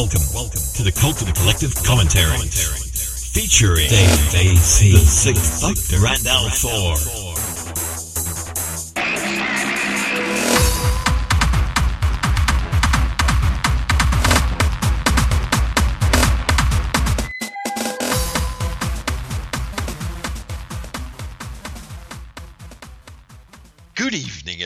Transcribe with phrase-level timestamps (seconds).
[0.00, 6.02] welcome, welcome to the Cult of the Collective Commentary, featuring Dave AC, the Sixth Doctor,
[6.02, 7.19] Randall Thor.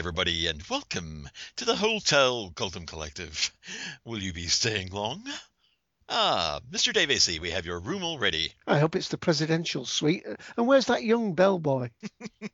[0.04, 1.26] Everybody, and welcome
[1.56, 3.50] to the Hotel Cultum Collective.
[4.04, 5.24] Will you be staying long?
[6.10, 6.92] Ah, Mr.
[6.92, 8.52] Dave we have your room all ready.
[8.66, 10.26] I hope it's the presidential suite.
[10.58, 11.88] And where's that young bellboy?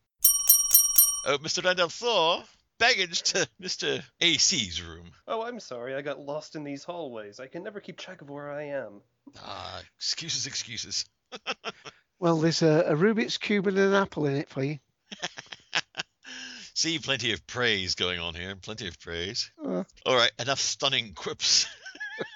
[1.27, 1.65] Oh, Mr.
[1.65, 2.45] Randall Thor,
[2.79, 4.01] baggage to Mr.
[4.21, 5.11] AC's room.
[5.27, 5.97] Oh, I'm sorry.
[5.97, 7.41] I got lost in these hallways.
[7.41, 9.01] I can never keep track of where I am.
[9.43, 11.05] Ah, excuses, excuses.
[12.21, 14.79] Well, there's a, a Rubik's Cube and an apple in it for you.
[16.81, 18.57] See, plenty of praise going on here.
[18.57, 19.51] Plenty of praise.
[19.63, 19.85] Uh.
[20.07, 21.67] All right, enough stunning quips.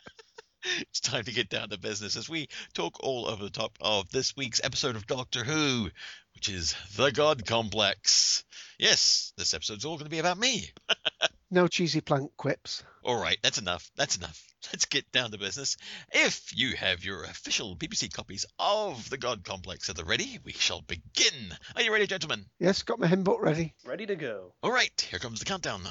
[0.80, 4.10] it's time to get down to business as we talk all over the top of
[4.10, 5.88] this week's episode of Doctor Who,
[6.34, 8.44] which is The God Complex.
[8.78, 10.68] Yes, this episode's all going to be about me.
[11.54, 12.82] No cheesy plank quips.
[13.04, 13.88] All right, that's enough.
[13.94, 14.42] That's enough.
[14.72, 15.76] Let's get down to business.
[16.10, 20.50] If you have your official BBC copies of The God Complex at the ready, we
[20.50, 21.56] shall begin.
[21.76, 22.46] Are you ready, gentlemen?
[22.58, 23.72] Yes, got my hymn book ready.
[23.84, 24.52] Ready to go.
[24.64, 25.82] All right, here comes the countdown.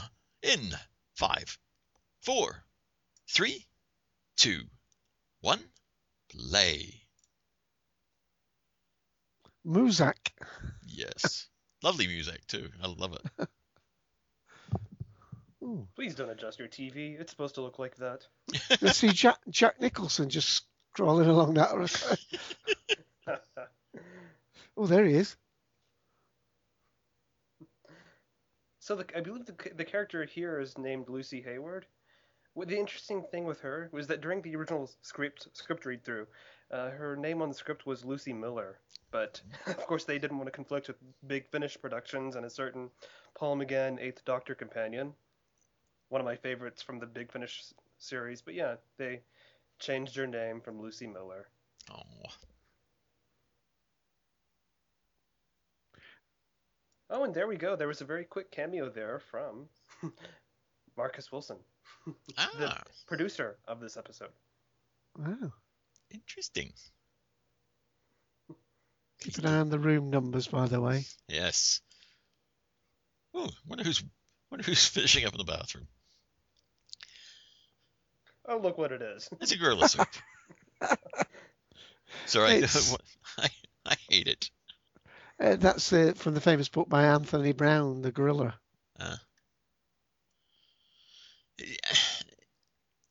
[0.42, 0.60] In
[1.16, 1.58] five,
[2.24, 2.66] four,
[3.30, 3.66] three,
[4.36, 4.64] two,
[5.40, 5.62] one,
[6.28, 7.06] play.
[9.66, 10.34] Muzak.
[10.86, 11.48] Yes.
[11.82, 12.68] Lovely music, too.
[12.84, 13.48] I love it.
[15.64, 15.88] Ooh.
[15.96, 17.20] Please don't adjust your TV.
[17.20, 18.28] It's supposed to look like that.
[18.82, 21.72] Let's see Jack, Jack Nicholson just scrolling along that.
[24.78, 25.38] oh, there he is.
[28.80, 31.86] so the, I believe the, the character here is named Lucy Hayward.
[32.54, 36.28] What the interesting thing with her was that during the original script script read through,
[36.70, 38.80] uh, her name on the script was Lucy Miller.
[39.10, 42.90] But of course, they didn't want to conflict with Big Finish Productions and a certain
[43.36, 45.14] Paul McGann Eighth Doctor companion.
[46.14, 47.64] One of my favorites from the Big Finish
[47.98, 48.44] series.
[48.44, 49.22] But yeah, they
[49.80, 51.48] changed her name from Lucy Miller.
[51.90, 52.04] Oh,
[57.10, 57.76] Oh, and there we go.
[57.76, 59.66] There was a very quick cameo there from
[60.98, 61.58] Marcus Wilson,
[62.06, 64.30] the ah, producer of this episode.
[65.18, 65.52] Wow.
[66.12, 66.74] interesting.
[69.20, 71.06] Keep an eye on the room numbers, by the way.
[71.28, 71.82] Yes.
[73.34, 74.04] Oh, wonder who's
[74.52, 75.88] wonder who's finishing up in the bathroom.
[78.48, 79.30] Oh, look what it is.
[79.40, 80.08] It's a gorilla suit.
[82.26, 82.96] Sorry, It's-
[83.38, 83.50] I,
[83.86, 84.50] I hate it.
[85.40, 88.56] Uh, that's uh, from the famous book by Anthony Browne, The Gorilla.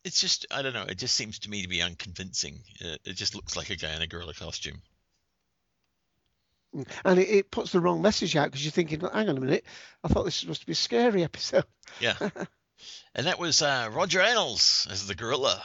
[0.05, 0.85] It's just I don't know.
[0.89, 2.61] It just seems to me to be unconvincing.
[2.85, 4.83] Uh, it just looks like a guy in a gorilla costume.
[6.75, 6.89] Mm.
[7.05, 9.65] And it, it puts the wrong message out because you're thinking, hang on a minute,
[10.03, 11.65] I thought this was supposed to be a scary episode.
[12.01, 12.15] Yeah.
[13.15, 15.63] and that was uh, Roger Annals as the gorilla.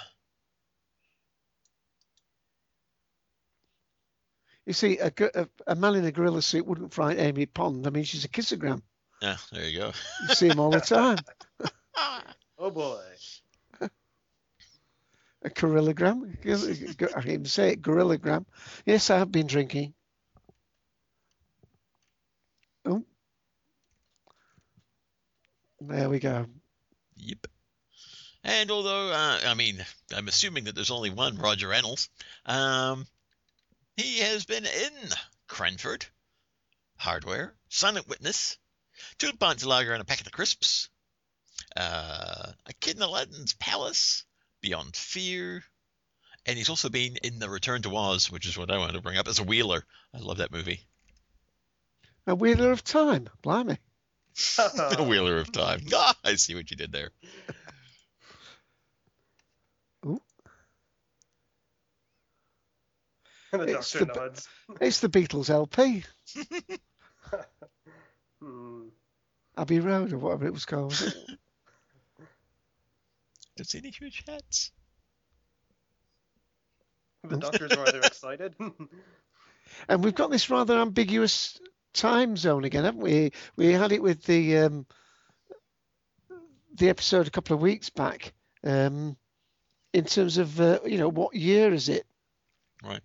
[4.66, 7.88] You see, a, a, a man in a gorilla suit wouldn't frighten Amy Pond.
[7.88, 8.82] I mean, she's a kissogram.
[9.22, 9.92] Yeah, there you go.
[10.28, 11.18] You see him all the time.
[12.60, 13.02] Oh boy.
[13.82, 16.36] A gorillagram.
[17.16, 18.46] I can even say it, gorillagram.
[18.86, 19.94] Yes, I have been drinking.
[22.86, 23.04] Oh.
[25.80, 26.48] There we go.
[27.28, 27.48] Yep.
[28.46, 32.10] And although, uh, I mean, I'm assuming that there's only one Roger Reynolds,
[32.46, 33.06] um,
[33.98, 34.94] he has been in
[35.48, 36.06] Cranford,
[36.96, 38.58] Hardware, Silent Witness,
[39.18, 40.88] Two Pints of Lager and a Packet of Crisps,
[41.76, 44.24] uh, A Kid in Aladdin's Palace,
[44.62, 45.66] Beyond Fear,
[46.46, 49.02] and he's also been in The Return to Oz, which is what I wanted to
[49.02, 49.84] bring up, as a Wheeler.
[50.14, 50.88] I love that movie.
[52.26, 53.28] A Wheeler of Time.
[53.42, 53.80] Blimey.
[54.78, 55.82] A Wheeler of Time.
[55.94, 57.12] Ah, I see what you did there.
[63.52, 64.48] the It's the b- nods.
[64.82, 66.04] It's the Beatles LP.
[68.42, 68.88] Hmm.
[69.58, 70.92] Abbey Road or whatever it was called.
[70.92, 71.16] was it?
[73.58, 74.72] Don't any huge hats.
[77.24, 78.54] The doctor's rather excited.
[79.90, 81.60] and we've got this rather ambiguous
[81.94, 83.32] time zone again, haven't we?
[83.56, 84.86] We had it with the um,
[86.76, 88.34] the episode a couple of weeks back.
[88.64, 89.18] Um,
[89.94, 92.06] in terms of uh, you know what year is it?
[92.84, 93.02] Right.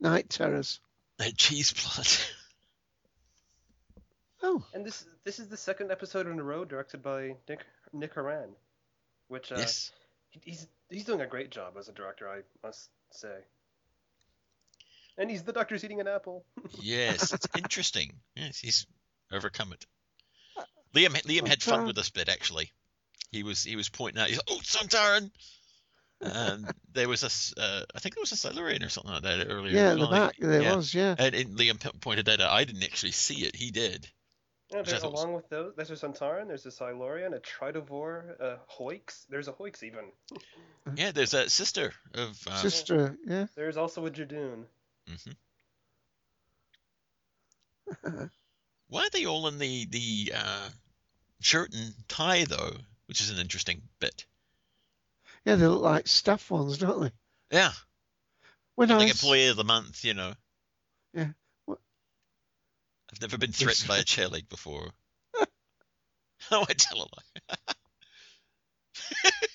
[0.00, 0.80] Night Terrors.
[1.18, 2.32] That cheese plot.
[4.42, 8.14] Oh, and this this is the second episode in a row directed by Nick Nick
[8.14, 8.48] Hurran,
[9.28, 9.92] which uh, yes.
[10.30, 13.36] He's he's doing a great job as a director, I must say.
[15.18, 16.44] And he's the doctor's eating an apple.
[16.82, 18.12] Yes, it's interesting.
[18.36, 18.86] Yes, he's
[19.32, 19.86] overcome it.
[20.94, 22.72] Liam Liam had fun with this bit actually.
[23.30, 24.28] He was he was pointing out.
[24.28, 25.30] He's like, "Oh, Sontaran!"
[26.22, 29.22] And there was a, s- uh, I think there was a Silurian or something like
[29.22, 29.72] that earlier.
[29.72, 30.76] Yeah, as at the back there yeah.
[30.76, 31.14] was, yeah.
[31.18, 32.50] And, and Liam pointed that out.
[32.50, 33.56] I didn't actually see it.
[33.56, 34.06] He did.
[34.70, 37.38] Yeah, Which there, thought was- along with those, there's a Sontaran, there's a Silurian, a
[37.38, 39.00] Tritovore, a Hoix.
[39.30, 40.12] There's a Hoix even.
[40.96, 42.38] Yeah, there's a sister of.
[42.46, 43.46] Uh, Sister, yeah.
[43.56, 44.64] There's also a Judoon.
[45.10, 45.36] Mhm.
[48.88, 50.70] Why are they all in the the uh,
[51.40, 52.76] shirt and tie though?
[53.06, 54.26] Which is an interesting bit.
[55.44, 57.12] Yeah, they look like staff ones, don't they?
[57.50, 57.72] Yeah,
[58.74, 60.34] When I like was, employee of the month, you know.
[61.14, 61.32] Yeah.
[61.64, 61.80] What-
[63.12, 64.92] I've never been threatened by a chair leg before.
[66.52, 67.56] oh, I tell a lie.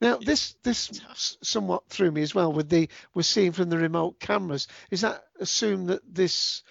[0.00, 1.00] now this this
[1.42, 4.68] somewhat threw me as well with the we're seeing from the remote cameras.
[4.90, 6.62] Is that assume that this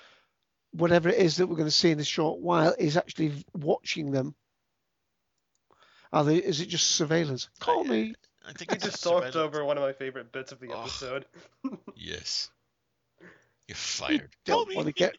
[0.71, 4.11] whatever it is that we're going to see in a short while is actually watching
[4.11, 4.35] them?
[6.13, 6.37] Are they?
[6.37, 7.49] Is it just surveillance?
[7.59, 8.13] Call me.
[8.47, 10.71] I think He it's just a talked over one of my favorite bits of the
[10.71, 10.81] Oh.
[10.81, 11.25] episode.
[11.95, 12.49] Yes.
[13.67, 14.29] You're fired.
[14.45, 14.75] Tell don't me.
[14.75, 15.17] want to get.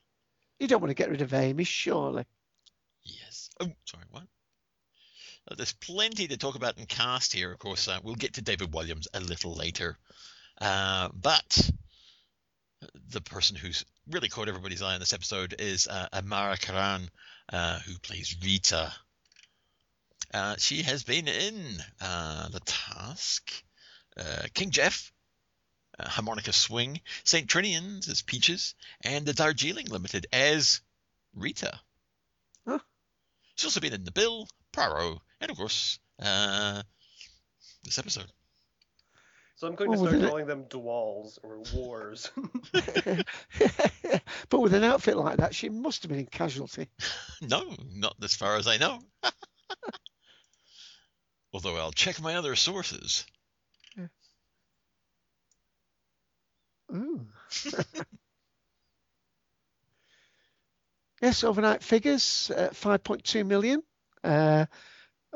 [0.60, 2.24] You don't want to get rid of Amy, surely.
[3.02, 3.50] Yes.
[3.60, 4.22] Oh, sorry, what?
[5.54, 7.52] There's plenty to talk about in cast here.
[7.52, 9.96] Of course, uh, we'll get to David Walliams a little later.
[10.60, 11.70] Uh, but
[13.10, 17.08] the person who's really caught everybody's eye in this episode is uh, Amara Karan,
[17.52, 18.92] uh, who plays Rita.
[20.34, 21.54] Uh, she has been in
[22.00, 23.52] uh, The Task,
[24.16, 25.12] uh, King Jeff,
[25.98, 27.48] uh, Harmonica Swing, St.
[27.48, 30.80] Trinian's as Peaches, and The Darjeeling Limited as
[31.34, 31.78] Rita.
[32.66, 32.80] Huh.
[33.54, 36.82] She's also been in The Bill, Poirot, and of course, uh,
[37.84, 38.30] this episode.
[39.56, 42.30] So I'm going Well, to start within it- calling them duals or wars.
[44.50, 46.88] but with an outfit like that, she must have been in casualty.
[47.42, 48.98] No, not as far as I know.
[51.52, 53.24] Although I'll check my other sources.
[56.94, 57.26] Ooh.
[61.20, 63.82] yes, overnight figures uh, 5.2 million.
[64.22, 64.66] Uh,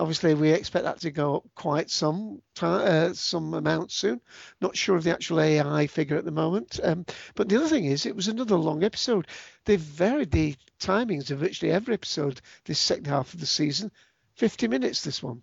[0.00, 4.20] obviously, we expect that to go up quite some time, uh, some amount soon.
[4.60, 6.80] Not sure of the actual AI figure at the moment.
[6.82, 7.04] Um,
[7.34, 9.28] but the other thing is, it was another long episode.
[9.66, 13.92] They've varied the timings of virtually every episode this second half of the season.
[14.36, 15.42] 50 minutes, this one.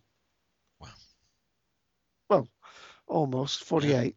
[0.79, 0.87] Wow.
[2.29, 2.47] Well,
[3.05, 4.15] almost 48.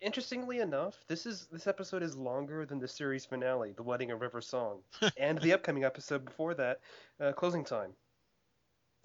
[0.00, 4.20] Interestingly enough, this is this episode is longer than the series finale, The Wedding of
[4.20, 4.80] River Song,
[5.16, 6.80] and the upcoming episode before that,
[7.20, 7.92] uh, Closing Time.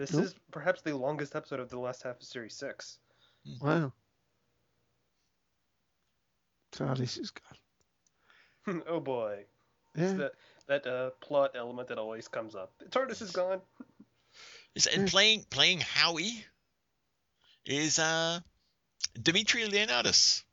[0.01, 0.23] This Nope.
[0.25, 2.97] is perhaps the longest episode of the last half of series six.
[3.61, 3.93] Wow.
[6.71, 7.29] TARDIS is
[8.65, 8.81] gone.
[8.87, 9.45] oh boy,
[9.95, 10.03] Yeah.
[10.05, 10.31] it's that
[10.65, 12.73] that uh, plot element that always comes up.
[12.89, 13.61] TARDIS is gone.
[14.73, 16.45] Is and playing playing Howie
[17.65, 18.39] is uh
[19.21, 20.43] Dimitri Leonidas,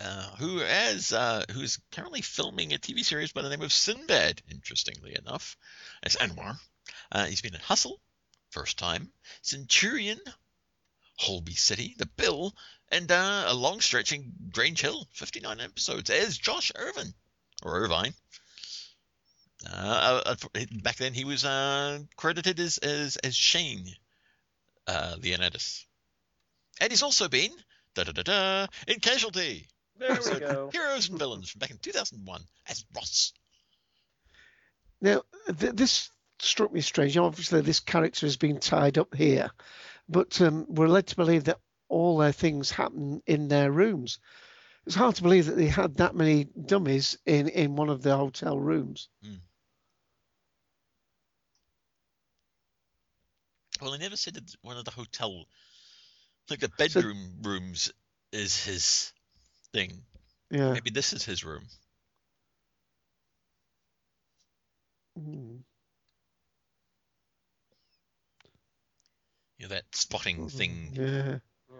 [0.00, 4.40] uh, who as uh, who's currently filming a TV series by the name of Sinbad.
[4.50, 5.58] Interestingly enough,
[6.02, 6.56] as Anwar,
[7.12, 8.00] uh, he's been in Hustle,
[8.54, 9.10] first time,
[9.42, 10.20] Centurion,
[11.18, 12.54] Holby City, The Bill,
[12.88, 17.12] and uh, a long stretching Grange Hill, 59 episodes as Josh Irvin
[17.64, 18.14] or Irvine.
[19.68, 20.34] Uh, uh,
[20.82, 23.86] back then, he was uh, credited as as, as Shane
[24.86, 25.86] uh, Leonidas,
[26.80, 27.50] and he's also been
[27.94, 29.66] da da da da in Casualty,
[29.98, 30.70] There we episode go.
[30.70, 33.32] Heroes and Villains from back in 2001 as Ross.
[35.00, 35.22] Now,
[35.58, 36.10] th- this
[36.40, 37.16] struck me strange.
[37.16, 39.50] Obviously, this character has been tied up here,
[40.08, 44.18] but um, we're led to believe that all their things happen in their rooms.
[44.86, 48.16] It's hard to believe that they had that many dummies in, in one of the
[48.16, 49.08] hotel rooms.
[53.80, 55.46] Well, I never said that one of the hotel,
[56.48, 57.92] like the bedroom rooms,
[58.32, 59.12] is his
[59.72, 60.02] thing.
[60.50, 60.72] Yeah.
[60.72, 61.66] Maybe this is his room.
[65.18, 65.60] Mm.
[69.64, 70.90] You know that spotting thing.
[70.92, 71.38] Yeah.
[71.70, 71.76] Yeah.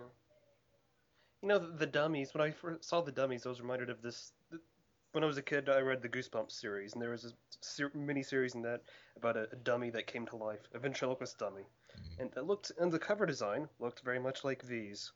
[1.43, 2.33] You know the, the dummies.
[2.33, 4.33] When I first saw the dummies, I was reminded of this.
[4.51, 4.63] th-
[5.13, 7.93] When I was a kid, I read the Goosebumps series, and there was a ser-
[7.95, 8.81] mini series in that
[9.19, 12.21] about a, a dummy that came to life, a ventriloquist dummy, Mhm.
[12.21, 15.13] and it looked and the cover design looked very much like these.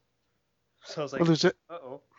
[0.84, 2.02] So I was like, Well, there's a uh oh.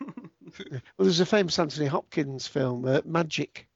[0.58, 3.68] well, there's a famous Anthony Hopkins film, uh, Magic,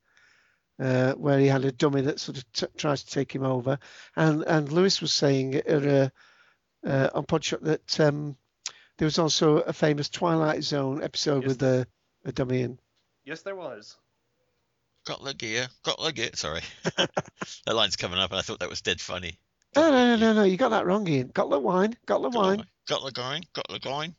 [0.81, 3.79] uh, where he had a dummy that sort of t- tries to take him over,
[4.17, 6.13] and and Lewis was saying at a,
[6.87, 8.37] uh, on Podshock that um,
[8.99, 11.49] there was also a famous Twilight Zone episode Yes.
[11.49, 11.87] with the
[12.25, 12.79] a dummy in.
[13.25, 13.97] Yes, there was.
[15.07, 16.31] Got the gear, got the gear.
[16.35, 16.63] Sorry,
[16.97, 19.39] that line's coming up, and I thought that was dead funny.
[19.77, 20.43] No, no, no, no, no.
[20.45, 21.29] You got that wrong, Ian.
[21.35, 21.97] Got the wine.
[22.07, 22.57] Got the Got wine.
[22.59, 24.15] wine, got the going, got the going.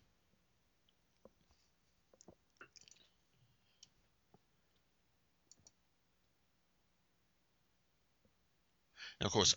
[9.19, 9.55] And of course,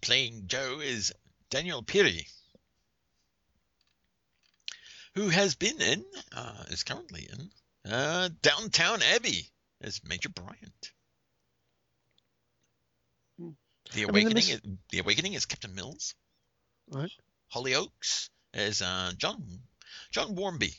[0.00, 1.12] playing Joe is
[1.50, 2.26] Daniel Pirrie,
[5.14, 6.04] who has been in,
[6.34, 9.48] uh, is currently in, uh, Downton Abbey
[9.80, 10.92] as Major Bryant.
[13.38, 13.50] Hmm.
[13.92, 16.14] The I mean, Awakening, is, the Awakening is Captain Mills.
[16.88, 17.12] Right.
[17.54, 19.62] Hollyoaks as uh, John
[20.12, 20.74] John Warmby.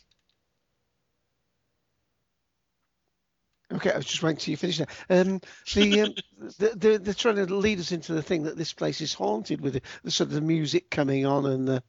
[3.81, 4.89] Okay, I was just waiting till you finish that.
[5.09, 5.41] Um,
[5.73, 6.13] the, um,
[6.59, 9.59] the, the they're trying to lead us into the thing that this place is haunted
[9.59, 11.83] with the, the sort of the music coming on and the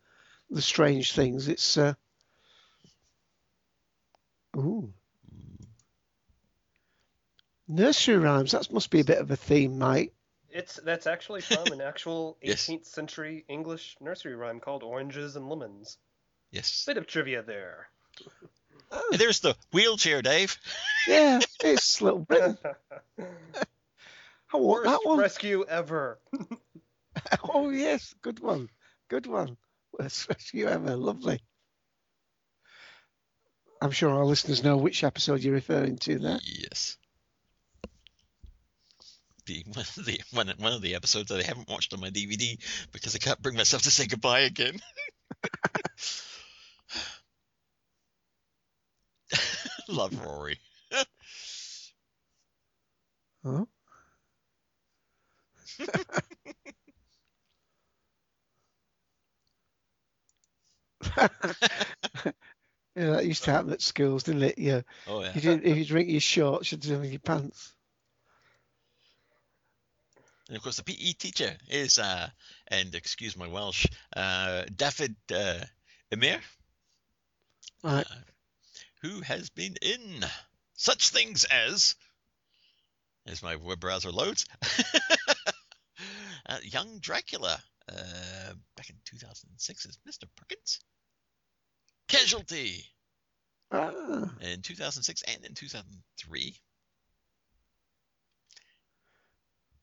[0.51, 1.49] the strange things.
[1.49, 1.93] It's uh,
[4.57, 4.93] ooh
[7.69, 8.53] nursery rhymes.
[8.53, 10.13] That must be a bit of a theme, mate.
[10.51, 12.67] It's that's actually from an actual Yes.
[12.67, 15.99] 18th century English nursery rhyme called Oranges and Lemons.
[16.51, 16.85] Yes.
[16.87, 17.89] Bit of trivia there.
[18.95, 20.59] Oh, And there's the wheelchair, Dave.
[21.09, 22.59] yeah, it's Little Britain.
[23.19, 25.19] I want Worst that one.
[25.19, 26.19] rescue ever.
[27.55, 28.71] Oh yes, good one,
[29.09, 29.59] good one.
[29.99, 30.97] Worst rescue ever.
[30.97, 31.41] Lovely.
[33.83, 36.39] I'm sure our listeners know which episode you're referring to there.
[36.43, 36.97] Yes.
[39.45, 42.09] The one of the one, one of the episodes that I haven't watched on my
[42.11, 42.57] DVD
[42.93, 44.81] because I can't bring myself to say goodbye again.
[49.93, 50.59] Love Rory.
[53.45, 53.65] Huh?
[62.95, 64.59] yeah, that used to happen at schools, didn't it?
[64.59, 64.83] Yeah.
[65.07, 65.35] Oh yeah.
[65.35, 67.73] You did, if you drink your shorts, you'd do with your pants.
[70.49, 72.31] And of course, the PE teacher is, uh,
[72.69, 75.65] and excuse my Welsh, uh, David uh,
[76.13, 76.43] Emyr,
[77.83, 78.07] Right.
[78.11, 78.32] uh,
[79.03, 80.25] who has been in
[80.75, 81.97] such things as,
[83.27, 84.47] as my web browser loads,
[86.47, 90.29] uh, Young Dracula, uh, back in 2006 as Mr.
[90.37, 90.81] Perkins,
[92.09, 92.85] Casualty
[93.75, 96.61] Ah, in 2006 and in 2003.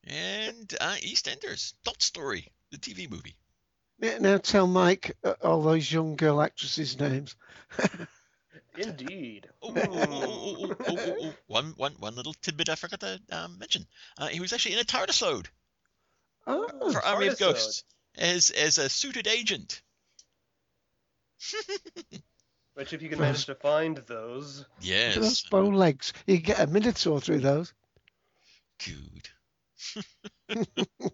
[0.03, 3.35] And uh, EastEnders, Dot Story, the TV movie.
[3.99, 7.35] now tell Mike uh, all those young girl actresses' names.
[8.77, 9.49] Indeed.
[9.61, 11.33] Oh, oh, oh, oh, oh, oh, oh, oh.
[11.47, 13.85] One, one, one little tidbit I forgot to um, mention.
[14.17, 15.49] Uh, he was actually in a TARDIS load
[16.47, 17.83] Ah, for Army of Ghosts
[18.17, 19.81] as as a suited agent.
[22.73, 25.15] Which, if you can manage to find those, look at yes.
[25.15, 26.13] those bow legs.
[26.25, 27.73] You can get a minute or through those.
[28.85, 29.29] Good.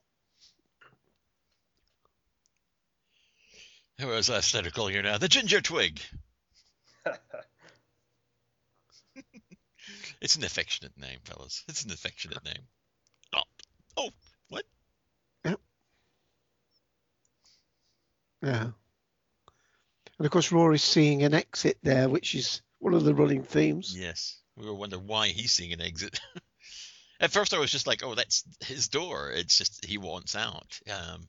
[4.00, 5.18] Who was last letter call here now?
[5.18, 6.02] The Ginger Twig.
[10.22, 11.64] It's an affectionate name, fellas.
[11.68, 12.64] It's an affectionate name.
[13.36, 13.44] Oh,
[13.98, 14.10] oh,
[14.50, 14.64] what?
[15.44, 15.54] Yeah.
[18.42, 18.68] yeah.
[20.18, 23.96] And of course, Rory's seeing an exit there, which is one of the running themes.
[23.96, 24.40] Yes.
[24.56, 26.20] We were wondering why he's seeing an exit.
[27.20, 30.80] At first, I was just like, "Oh, that's his door." It's just he wants out,
[30.90, 31.28] um,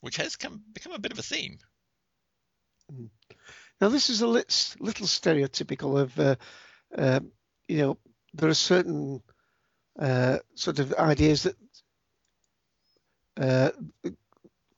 [0.00, 1.58] which has come become a bit of a theme.
[3.80, 6.36] Now, this is a little stereotypical of, uh,
[6.96, 7.32] um,
[7.66, 7.98] you know,
[8.34, 9.22] there are certain
[9.98, 11.56] uh, sort of ideas that
[13.40, 13.70] uh,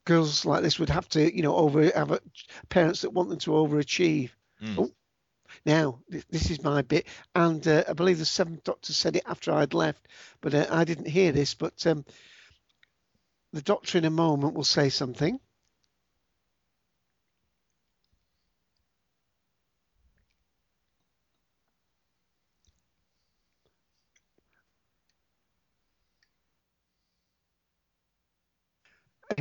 [0.05, 2.21] girls like this would have to, you know, over have
[2.69, 4.31] parents that want them to overachieve.
[4.63, 4.79] Mm.
[4.79, 4.91] Oh,
[5.67, 9.53] now this is my bit, and uh, I believe the Seventh Doctor said it after
[9.53, 10.07] I'd left,
[10.41, 11.55] but uh, I didn't hear this.
[11.55, 12.05] But um,
[13.53, 15.41] the Doctor in a moment will say something.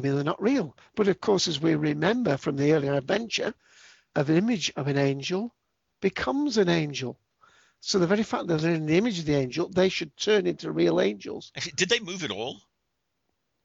[0.02, 0.76] I mean, they're not real.
[0.96, 3.54] But of course, as we remember from the earlier adventure,
[4.16, 5.54] of an image of an angel
[6.02, 7.20] becomes an angel.
[7.82, 10.48] So the very fact that they're in the image of the angel, they should turn
[10.48, 11.52] into real angels.
[11.56, 12.60] Actually, did they move at all?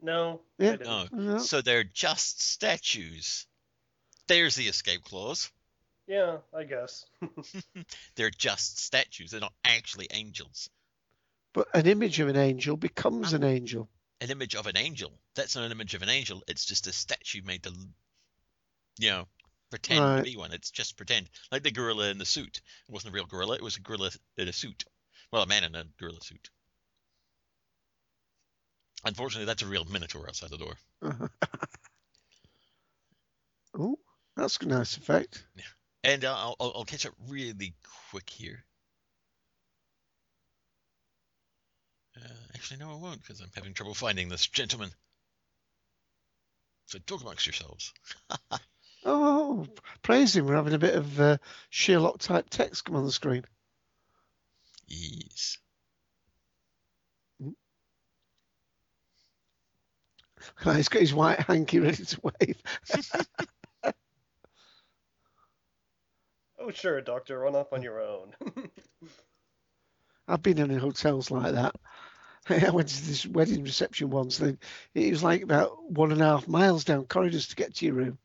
[0.02, 0.72] no, Yeah.
[0.72, 1.12] I didn't.
[1.12, 1.38] No.
[1.38, 3.46] So they're just statues.
[4.28, 5.50] There's the escape clause.
[6.06, 7.06] Yeah, I guess.
[8.14, 9.30] They're just statues.
[9.30, 10.68] They're not actually angels.
[11.54, 13.36] But an image of an angel becomes ah.
[13.36, 13.88] an angel.
[14.20, 15.12] An image of an angel.
[15.35, 16.42] That's not an image of an angel.
[16.49, 17.73] It's just a statue made to,
[18.99, 19.28] you know,
[19.70, 20.16] pretend Right.
[20.18, 20.52] to be one.
[20.52, 22.61] It's just pretend, like the gorilla in the suit.
[22.88, 23.56] It wasn't a real gorilla.
[23.56, 24.85] It was a gorilla in a suit.
[25.32, 26.50] Well, a man in a gorilla suit.
[29.04, 30.76] Unfortunately, that's a real minotaur outside the door.
[33.78, 33.99] oh,
[34.37, 35.44] that's a nice effect.
[35.54, 35.62] Yeah.
[36.04, 37.75] And uh, I'll, I'll, I'll catch up really
[38.11, 38.64] quick here.
[42.16, 44.90] Uh, actually, no, I won't because I'm having trouble finding this gentleman.
[46.87, 47.92] So talk amongst yourselves.
[49.08, 49.68] Oh,
[50.02, 50.46] praise him.
[50.46, 51.37] We're having a bit of uh,
[51.70, 53.44] Sherlock type text come on the screen.
[54.88, 55.58] Yes.
[60.64, 62.62] He's got his white hanky ready to wave.
[66.58, 68.35] Oh, sure, Doctor, run off on your own.
[70.26, 71.76] I've been in hotels like that.
[72.48, 74.58] I went to this wedding reception once, and
[74.94, 77.94] it was like about one and a half miles down corridors to get to your
[77.94, 78.18] room.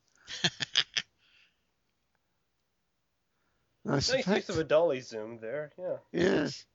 [3.85, 5.97] nice, nice use of a dolly zoom there, yeah.
[6.11, 6.65] Yes.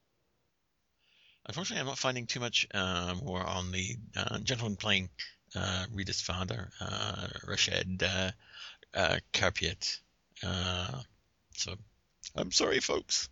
[1.46, 5.08] Unfortunately, I'm not finding too much uh, more on the uh, gentleman playing
[5.54, 8.32] uh, Rita's father, uh, Rashid uh,
[8.92, 10.00] uh, Karapiet.
[10.42, 11.02] Uh,
[11.54, 11.74] so
[12.34, 13.28] I'm sorry, folks.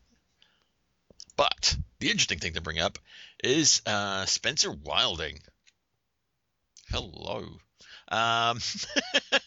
[1.36, 2.98] But the interesting thing to bring up
[3.42, 5.38] is uh, Spencer Wilding.
[6.88, 7.46] Hello.
[8.08, 8.58] Um,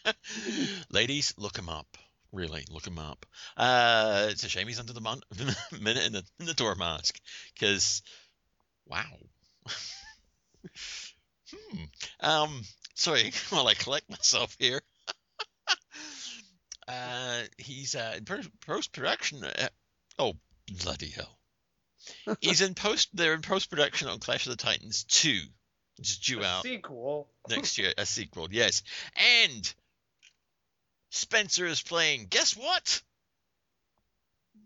[0.90, 1.98] ladies, look him up.
[2.32, 3.26] Really, look him up.
[3.56, 5.22] Uh, it's a shame he's under the mon-
[5.82, 7.20] minute in the, in the door mask
[7.54, 8.02] because
[8.90, 9.18] Wow.
[11.52, 11.84] hmm.
[12.20, 12.64] Um.
[12.96, 13.32] Sorry.
[13.50, 14.82] While I collect myself here.
[16.88, 19.44] uh, he's uh, in post production.
[19.44, 19.68] Uh,
[20.18, 20.34] oh,
[20.84, 21.37] bloody hell!
[22.42, 23.10] he's in post.
[23.14, 25.40] They're in post production on Clash of the Titans two,
[25.98, 27.30] which is due A out sequel.
[27.50, 27.94] next year.
[27.98, 28.84] A sequel, yes.
[29.46, 29.74] And
[31.10, 32.28] Spencer is playing.
[32.30, 33.02] Guess what?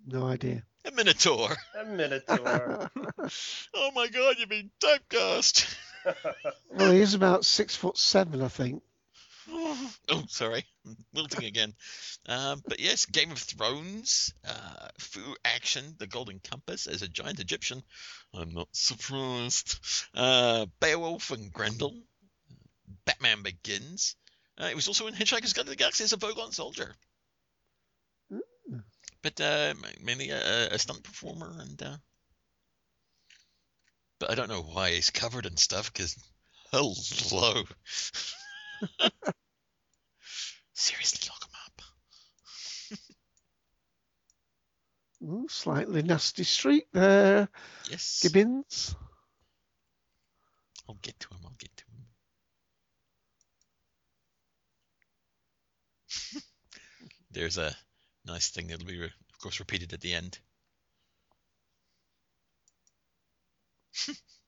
[0.08, 0.64] No idea.
[0.86, 1.56] A Minotaur.
[1.80, 2.90] A Minotaur.
[3.74, 4.36] Oh my God!
[4.40, 5.76] You've been typecast.
[6.72, 8.82] well, he is about six foot seven, I think.
[10.10, 10.66] oh, sorry,
[11.14, 11.74] wilting again.
[12.28, 17.40] Um, but yes, Game of Thrones, uh, Fu Action, The Golden Compass as a giant
[17.40, 17.84] Egyptian.
[18.34, 19.80] I'm not surprised.
[20.14, 21.96] Uh, Beowulf and Grendel,
[23.06, 24.16] Batman Begins.
[24.58, 26.96] Uh, he was also in Hitchhiker's Guide to the Galaxy as a Vogon soldier.
[28.32, 28.84] Mm.
[29.22, 31.98] But uh, mainly a, a stunt performer, and uh,
[34.20, 35.92] but I don't know why he's covered in stuff.
[35.92, 36.16] Because
[36.72, 37.64] hello.
[40.82, 41.82] Seriously, look him up.
[45.44, 47.48] Ooh, slightly nasty street there.
[47.88, 48.24] Yes.
[48.26, 48.96] Gibbis.
[50.90, 51.42] I'll get to him.
[51.46, 51.84] I'll get to
[56.34, 56.42] him.
[57.32, 57.76] There's a
[58.26, 60.40] nice thing that'll be, re- of course, repeated at the end.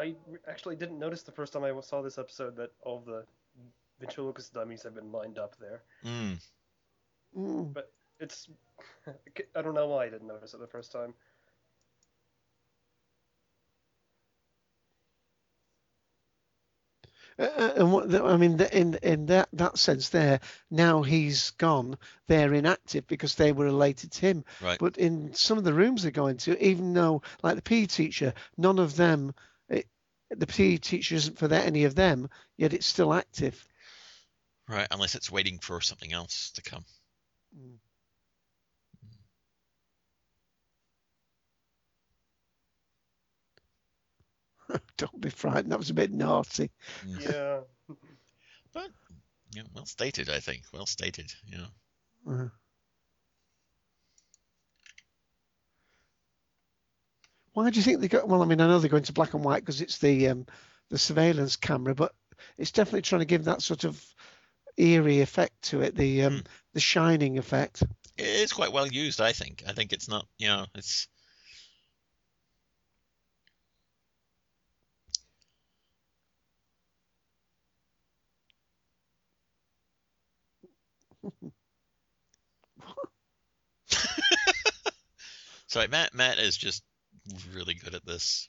[0.00, 0.14] I
[0.48, 3.24] actually didn't notice the first time I saw this episode that all the
[4.00, 5.82] ventriloquist dummies have been lined up there.
[6.04, 6.40] Mm.
[7.36, 7.82] Mm.
[8.18, 8.48] It's
[9.56, 11.14] I don't know why I didn't notice it the first time.
[17.38, 21.02] Uh, uh, and what the, I mean, the, in in that that sense, there now
[21.02, 21.96] he's gone.
[22.26, 24.44] They're inactive because they were related to him.
[24.60, 24.78] Right.
[24.78, 28.34] But in some of the rooms they're going to, even though, like the PE teacher,
[28.56, 29.34] none of them, it,
[30.30, 33.66] the PE teacher isn't for that, any of them, yet it's still active.
[34.68, 34.86] Right.
[34.90, 36.84] Unless it's waiting for something else to come.
[37.58, 37.76] Mm.
[44.96, 45.72] Don't be frightened.
[45.72, 46.70] That was a bit naughty.
[47.04, 47.32] Mm.
[47.32, 47.60] Yeah.
[49.52, 50.62] Yeah, well stated, I think.
[50.72, 51.32] Well stated.
[51.44, 51.66] Yeah.
[52.28, 52.48] Uh,
[57.52, 58.28] Why do you think they got?
[58.28, 60.46] Well, I mean, I know they're going to black and white because it's the um,
[60.90, 62.14] the surveillance camera, but
[62.58, 64.02] it's definitely trying to give that sort of
[64.76, 66.40] eerie effect to it, the um, Hmm.
[66.74, 67.82] the shining effect.
[68.16, 69.62] It's quite well used, I think.
[69.66, 71.08] I think it's not, you know, it's.
[85.66, 86.82] so Matt Matt is just
[87.54, 88.48] really good at this.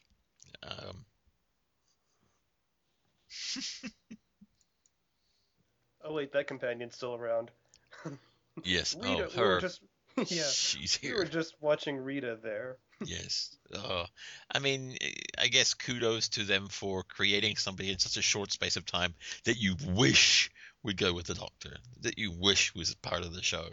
[0.63, 1.06] Um,
[6.04, 7.52] Oh wait, that companion's still around.
[8.63, 8.96] yes.
[9.02, 9.62] Rita, oh, we her.
[9.62, 9.82] just
[10.28, 10.44] yeah.
[10.44, 11.13] She's here.
[11.13, 12.78] We were just watching Rita there.
[13.04, 13.56] Yes.
[13.74, 14.06] Uh,
[14.54, 14.98] I mean,
[15.39, 19.13] I guess kudos to them for creating somebody in such a short space of time
[19.46, 20.52] that you wish
[20.84, 23.70] would go with the Doctor, that you wish was part of the show.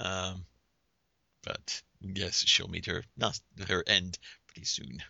[0.00, 0.46] Um,
[1.44, 5.02] but yes, she'll meet her not her end pretty soon.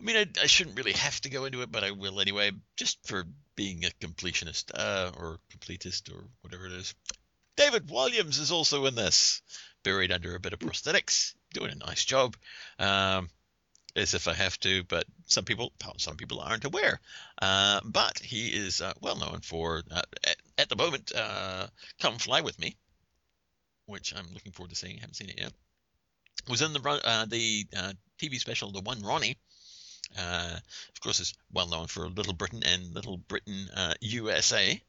[0.00, 2.50] I mean, I, I shouldn't really have to go into it, but I will anyway,
[2.76, 3.24] just for
[3.56, 6.94] being a completionist uh, or completist or whatever it is.
[7.56, 9.40] David Walliams is also in this,
[9.84, 12.36] buried under a bit of prosthetics, doing a nice job.
[12.78, 13.30] Um,
[13.96, 17.00] as if I have to, but some people, some people aren't aware.
[17.40, 21.68] Uh, but he is uh, well known for, uh, at, at the moment, uh,
[22.00, 22.76] "Come Fly with Me,"
[23.86, 24.96] which I'm looking forward to seeing.
[24.96, 25.52] I haven't seen it yet.
[26.48, 29.36] Was in the uh, the uh, TV special "The One Ronnie."
[30.18, 30.56] Uh,
[30.94, 34.80] of course, is well known for Little Britain and Little Britain uh, USA.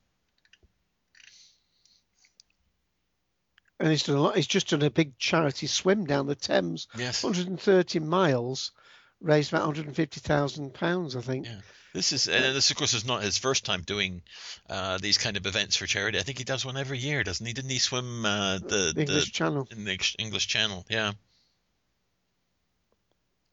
[3.80, 4.36] And he's done a lot.
[4.36, 7.24] He's just done a big charity swim down the Thames, Yes.
[7.24, 8.72] 130 miles,
[9.20, 11.46] raised about 150,000 pounds, I think.
[11.46, 11.60] Yeah.
[11.96, 14.22] This is, and this of course is not his first time doing
[14.70, 16.20] uh, these kind of events for charity.
[16.20, 17.54] I think he does one every year, doesn't he?
[17.54, 19.68] Didn't he swim uh, the, the English the Channel.
[19.72, 20.86] in the English Channel?
[20.90, 21.14] Yeah.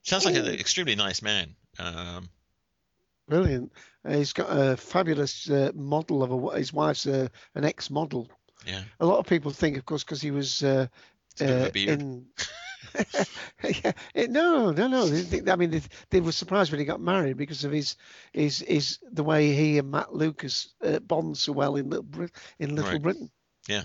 [0.01, 1.55] Sounds like an extremely nice man.
[1.79, 2.27] Um,
[3.29, 3.71] Brilliant.
[4.03, 6.57] Uh, he's got a fabulous uh, model of a.
[6.57, 8.29] His wife's uh, an ex-model.
[8.67, 10.87] yeah, A lot of people think, of course, because he was uh,
[11.31, 12.25] it's a bit of uh, in.
[13.63, 15.05] yeah, it, no, no, no.
[15.51, 17.95] I mean, they, they were surprised when he got married because of his,
[18.31, 22.31] his, his the way he and Matt Lucas uh, bond so well in Little, Brit-
[22.59, 23.01] in Little Right.
[23.01, 23.31] Britain.
[23.67, 23.83] Yeah.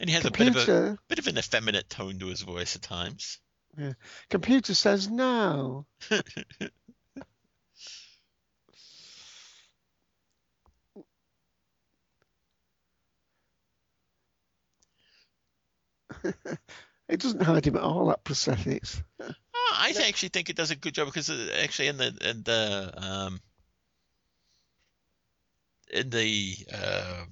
[0.00, 2.74] And he has a bit of a bit of an effeminate tone to his voice
[2.74, 3.38] at times.
[3.78, 3.92] Yeah.
[4.30, 5.86] computer says no.
[17.08, 18.06] it doesn't hide him at all.
[18.06, 19.02] That prosthetics.
[19.20, 20.00] Oh, I No.
[20.02, 23.40] actually think it does a good job because uh, actually in the in the um,
[25.92, 27.24] in the uh,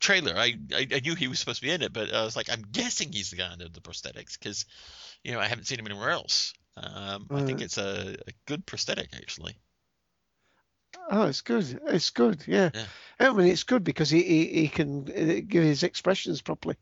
[0.00, 2.36] trailer, I, I I knew he was supposed to be in it, but I was
[2.36, 4.64] like, I'm guessing he's the guy under the prosthetics because
[5.22, 6.54] you know I haven't seen him anywhere else.
[6.76, 9.56] Um, I think it's a, a good prosthetic actually.
[11.10, 11.80] Oh, it's good.
[11.88, 12.44] It's good.
[12.46, 12.70] Yeah.
[12.74, 12.86] Yeah.
[13.18, 16.76] I mean, it's good because he he, he can uh, give his expressions properly.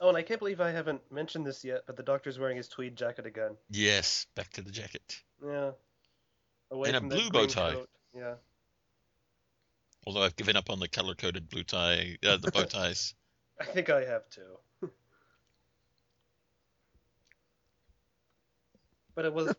[0.00, 2.68] Oh, and I can't believe I haven't mentioned this yet, but the Doctor's wearing his
[2.68, 3.56] tweed jacket again.
[3.70, 5.20] Yes, back to the jacket.
[5.44, 5.72] Yeah.
[6.70, 7.72] Away And a from that blue bow tie.
[7.72, 7.88] coat.
[8.14, 8.34] Yeah.
[10.06, 13.14] Although I've given up on the color coded blue tie, uh, the bow ties.
[13.60, 14.58] I think I have too.
[19.14, 19.52] but it was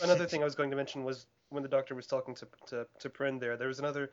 [0.00, 2.86] another thing I was going to mention was when the doctor was talking to to
[3.00, 3.58] to Prin there.
[3.58, 4.10] There was another.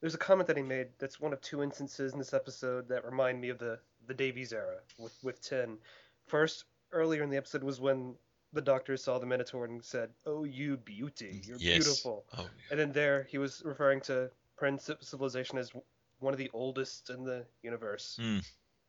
[0.00, 3.04] There's a comment that he made that's one of two instances in this episode that
[3.04, 5.78] remind me of the the Davies era with with ten.
[6.26, 8.14] First, earlier in the episode was when
[8.52, 11.84] the doctor saw the Minotaur and said, "Oh, you beauty, you're Yes.
[11.84, 15.72] beautiful." Oh, And then there he was referring to Prin's civilization as
[16.18, 18.16] one of the oldest in the universe.
[18.20, 18.38] Hmm.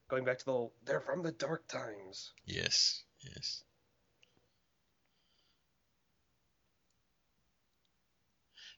[0.09, 2.33] Going back to the whole, they're from the dark times.
[2.45, 3.63] yes, yes.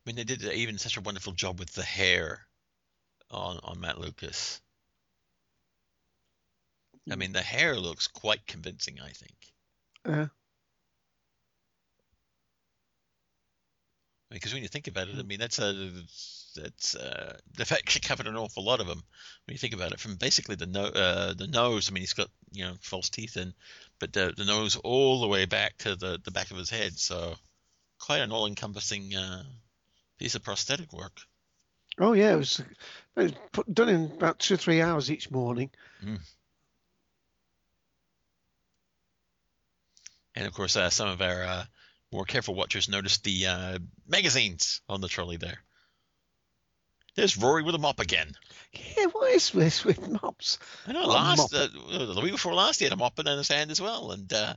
[0.06, 2.48] I mean, they did even such a wonderful job with the hair
[3.32, 4.62] on on Matt Lucas.
[7.10, 9.36] I mean, the hair looks quite convincing, I think.
[10.06, 10.28] Uh,
[14.32, 15.92] Because when you think about it, I mean, that's a
[16.56, 19.04] that's uh, they've actually covered an awful lot of them.
[19.46, 21.90] When you think about it, from basically the no, uh, the nose.
[21.90, 23.54] I mean, he's got you know false teeth in,
[24.00, 26.98] but the the nose all the way back to the the back of his head.
[26.98, 27.36] So
[28.00, 29.44] quite an all-encompassing uh,
[30.20, 31.22] piece of prosthetic work.
[32.00, 32.66] oh yeah, it was, it
[33.16, 35.70] was put, done in about two or three hours each morning.
[40.36, 41.66] And of course, uh, some of our uh,
[42.12, 45.60] more careful watchers noticed the uh, magazines on the trolley there.
[47.16, 48.34] There's Rory with a mop again.
[48.74, 50.58] Yeah, what is this with mops?
[50.86, 51.06] I know.
[51.08, 51.54] Last mop.
[51.54, 54.32] uh, the week before last, he had a mop in his hand as well, and
[54.34, 54.54] uh,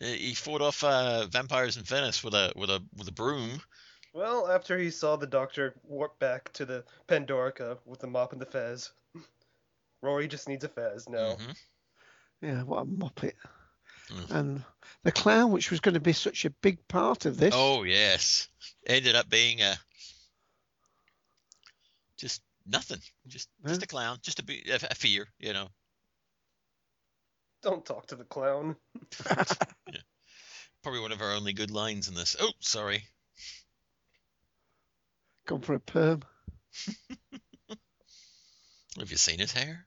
[0.00, 3.60] he fought off uh, vampires in Venice with a with a with a broom.
[4.12, 8.40] Well, after he saw the doctor warp back to the Pandorica with the mop and
[8.40, 8.92] the fez,
[10.02, 11.34] Rory just needs a fez now.
[11.34, 11.56] Mhm.
[12.42, 13.34] Yeah, what a moppet.
[14.10, 14.30] Mm.
[14.30, 14.64] And
[15.04, 17.54] the clown, which was going to be such a big part of this.
[17.56, 18.48] Oh yes,
[18.86, 19.76] ended up being a
[22.16, 25.68] just nothing, just just a clown, just a, be- a, a fear, you know.
[27.62, 28.76] Don't talk to the clown.
[30.82, 32.36] Probably one of our only good lines in this.
[32.40, 33.04] Oh, sorry.
[35.46, 36.22] Gone for a perm.
[38.98, 39.86] Have you seen his hair?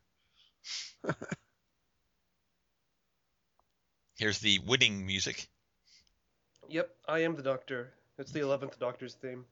[4.17, 5.47] Here's the winning music.
[6.69, 7.93] Yep, I am the Doctor.
[8.17, 9.45] It's the eleventh Doctor's theme.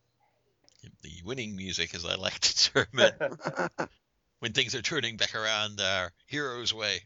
[1.02, 3.16] The winning music, as I like to term it,
[4.40, 7.02] when things are turning back around our hero's way.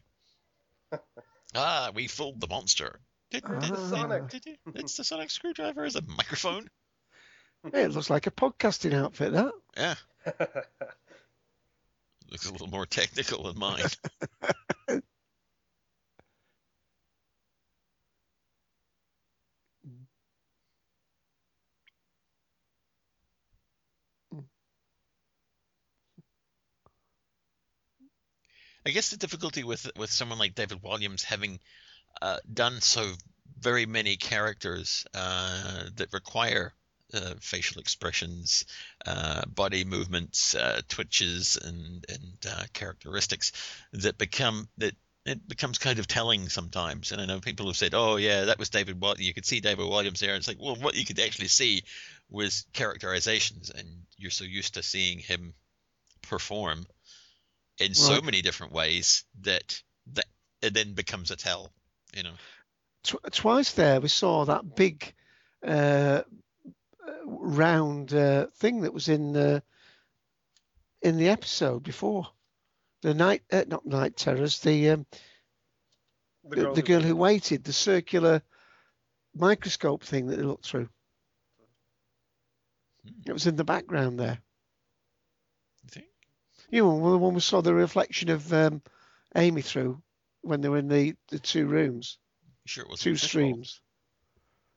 [1.54, 3.00] ah, we fooled the monster.
[3.44, 3.60] Ah.
[3.90, 4.28] Sonic.
[4.28, 6.68] Did, it's the sonic screwdriver as a microphone.
[7.72, 9.52] Hey, it looks like a podcasting outfit, that.
[9.76, 9.94] Yeah,
[12.30, 13.84] looks a little more technical than mine.
[28.96, 31.60] guess the difficulty with with someone like David Walliams having
[32.22, 33.12] uh, done so
[33.60, 36.72] very many characters uh, that require
[37.12, 38.64] uh, facial expressions,
[39.06, 43.52] uh, body movements, uh, twitches, and and uh, characteristics
[43.92, 44.94] that become that
[45.26, 47.12] it becomes kind of telling sometimes.
[47.12, 48.96] And I know people have said, "Oh yeah, that was David.
[49.18, 51.82] You could see David Walliams there." And It's like, well, what you could actually see
[52.30, 55.52] was characterizations, and you're so used to seeing him
[56.22, 56.86] perform
[57.78, 60.26] in so many different ways that that
[60.62, 61.72] it then becomes a tell.
[62.14, 62.32] You know.
[63.04, 65.14] Tw- twice there, we saw that big
[65.64, 66.22] uh,
[67.24, 69.62] round uh, thing that was in the
[71.02, 72.28] in the episode before.
[73.02, 74.58] The night, uh, not night terrors.
[74.60, 75.06] The um,
[76.48, 78.42] the, the girl who waited, the circular
[79.34, 80.88] microscope thing that they looked through.
[83.04, 83.30] Hmm.
[83.30, 84.38] It was in the background there.
[86.70, 88.82] You know, the one we saw the reflection of um,
[89.36, 90.02] Amy through
[90.42, 92.18] when they were in the, the two rooms,
[92.64, 93.80] You sure it was two streams.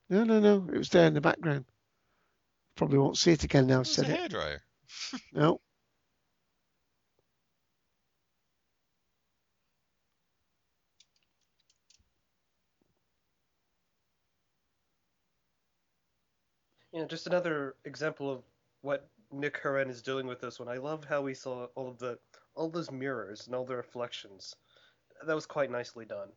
[0.09, 0.67] No, no, no.
[0.73, 1.65] It was there in the background.
[2.75, 3.75] Probably won't see it again now.
[3.75, 4.31] It was said a it.
[4.31, 4.59] hairdryer.
[5.33, 5.61] No.
[16.91, 18.43] You know, just another example of
[18.81, 20.67] what Nick Hurran is doing with this one.
[20.67, 22.17] I love how we saw all of the
[22.55, 24.55] all those mirrors and all the reflections.
[25.25, 26.29] That was quite nicely done.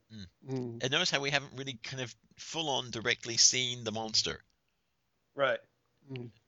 [0.49, 0.83] Mm.
[0.83, 4.43] And notice how we haven't really kind of full on directly seen the monster.
[5.35, 5.61] Right.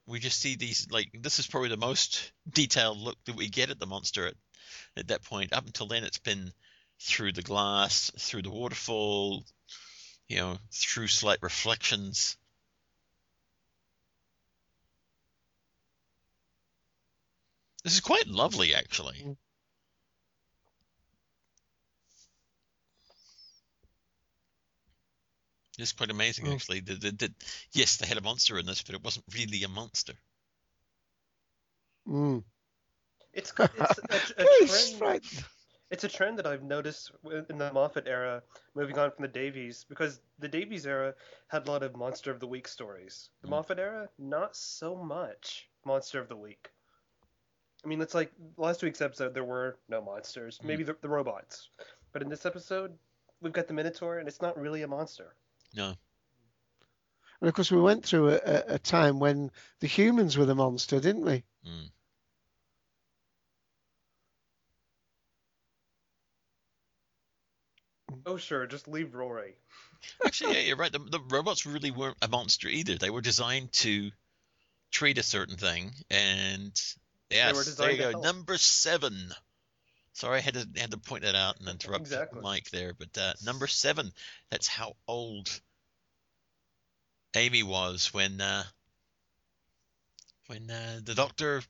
[0.07, 3.71] We just see these like this is probably the most detailed look that we get
[3.71, 4.35] at the monster at,
[4.97, 5.53] at that point.
[5.53, 6.53] Up until then, it's been
[7.01, 9.45] through the glass, through the waterfall,
[10.29, 12.37] you know, through slight reflections.
[17.85, 19.25] This is quite lovely, actually.
[19.25, 19.37] Mm.
[25.79, 26.55] It's quite amazing, Mm.
[26.55, 26.81] actually.
[26.81, 27.33] That, that, that,
[27.73, 30.15] yes, they had a monster in this, but it wasn't really a monster.
[32.09, 32.45] Mm.
[33.33, 35.01] It's it's a, a trend.
[35.01, 35.25] right.
[35.91, 37.13] It's a trend that I've noticed
[37.49, 38.43] in the Moffat era,
[38.75, 41.15] moving on from the Davies, because the Davies era
[41.49, 43.31] had a lot of Monster of the Week stories.
[43.43, 43.51] The Mm.
[43.51, 46.71] Moffat era, not so much Monster of the Week.
[47.85, 50.65] I mean, it's like last week's episode, there were no monsters, Mm.
[50.65, 51.69] maybe the, the robots.
[52.13, 52.97] But in this episode,
[53.41, 55.35] we've got the Minotaur, and it's not really a monster.
[55.75, 55.95] No.
[57.41, 60.55] And of course, we went through a, a, a time when the humans were the
[60.55, 61.43] monster, didn't we?
[61.67, 61.91] Mm.
[68.27, 69.55] Oh, sure, just leave Rory.
[70.25, 70.93] Actually, yeah, you're right.
[70.93, 72.97] The, the robots really weren't a monster either.
[72.97, 74.11] They were designed to
[74.91, 76.81] treat a certain thing, and
[77.31, 78.11] yes, there you go.
[78.11, 78.25] help.
[78.25, 79.33] Number seven.
[80.13, 82.41] Sorry, I had to had to point that out and interrupt Exactly.
[82.41, 84.13] Mike there, but uh, number seven.
[84.51, 85.49] That's how old
[87.35, 88.65] Amy was when uh,
[90.47, 91.63] when uh, the Doctor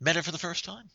[0.00, 0.90] met her for the first time.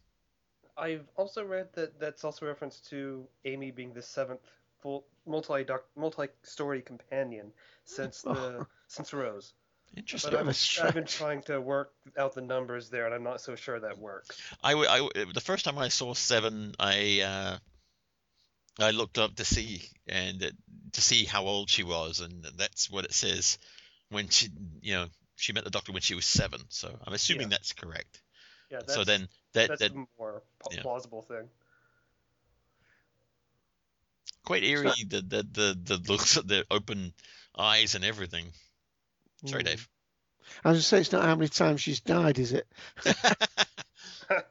[0.77, 4.41] I've also read that that's also a reference to Amy being the seventh
[4.81, 7.51] full multi multi story companion
[7.85, 9.53] since the since Rose.
[9.97, 10.31] Interesting.
[10.31, 13.13] But bit of I've, a I've been trying to work out the numbers there, and
[13.13, 14.37] I'm not so sure that works.
[14.63, 17.57] I, w- I w- the first time I saw Seven, I uh,
[18.83, 20.55] I looked up to see and it,
[20.93, 23.57] to see how old she was, and that's what it says
[24.09, 24.49] when she,
[24.81, 26.61] you know, she met the Doctor when she was seven.
[26.69, 27.57] So I'm assuming Yeah.
[27.57, 28.21] that's correct.
[28.71, 30.81] Yeah, that's, so then that that's that the more p- yeah.
[30.81, 31.49] plausible thing.
[34.49, 34.91] quite eerie.
[35.07, 37.13] The the the the looks at the open
[37.57, 38.51] eyes and everything.
[39.45, 39.67] Sorry, hmm.
[39.67, 39.89] Dave.
[40.63, 42.67] I was going to say, it's not how many times she's died, is it?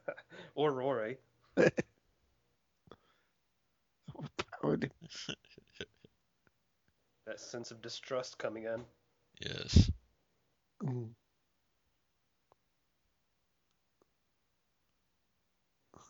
[0.55, 1.19] or Rory.
[1.57, 1.73] that
[7.37, 8.85] sense of distrust coming in.
[9.41, 9.91] Yes.
[10.83, 11.05] Hmm.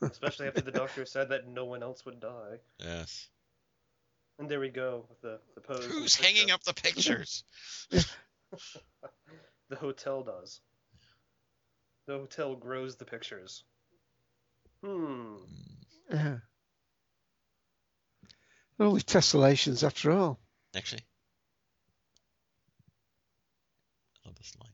[0.01, 2.59] Especially after the doctor said that no one else would die.
[2.79, 3.27] Yes.
[4.37, 5.85] And there we go with the, the pose.
[5.85, 7.43] Who's the hanging up the pictures?
[9.69, 10.61] The hotel does.
[12.07, 13.63] The hotel grows the pictures.
[14.83, 15.35] Hmm.
[16.09, 16.37] Yeah.
[18.77, 20.39] They're only tessellations after all.
[20.75, 21.03] Actually.
[24.25, 24.71] I love this line.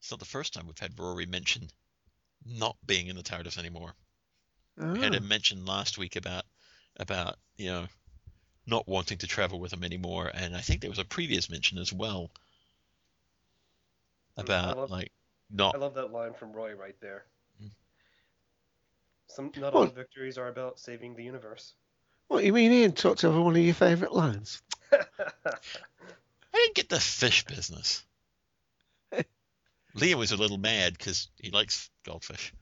[0.00, 1.68] It's not the first time we've had Rory mention
[2.44, 3.94] not being in the TARDIS anymore.
[4.76, 6.44] We had him mention last week about
[6.96, 7.86] about you know
[8.66, 11.78] not wanting to travel with him anymore, and I think there was a previous mention
[11.78, 12.30] as well
[14.38, 15.12] Mm, about love- like
[15.50, 17.26] not I love that line from Roy right there.
[17.62, 17.70] Mm.
[19.26, 21.74] Some not Well- all victories are about saving the universe.
[22.28, 24.62] What you mean Ian talked over one of your favourite lines?
[24.92, 24.98] I
[26.54, 28.02] didn't get the fish business.
[29.94, 32.54] Leo was a little mad because he likes goldfish.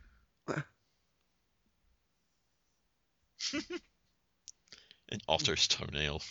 [5.11, 6.22] An otter's toenail.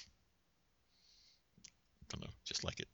[2.02, 2.88] I don't know, just like it.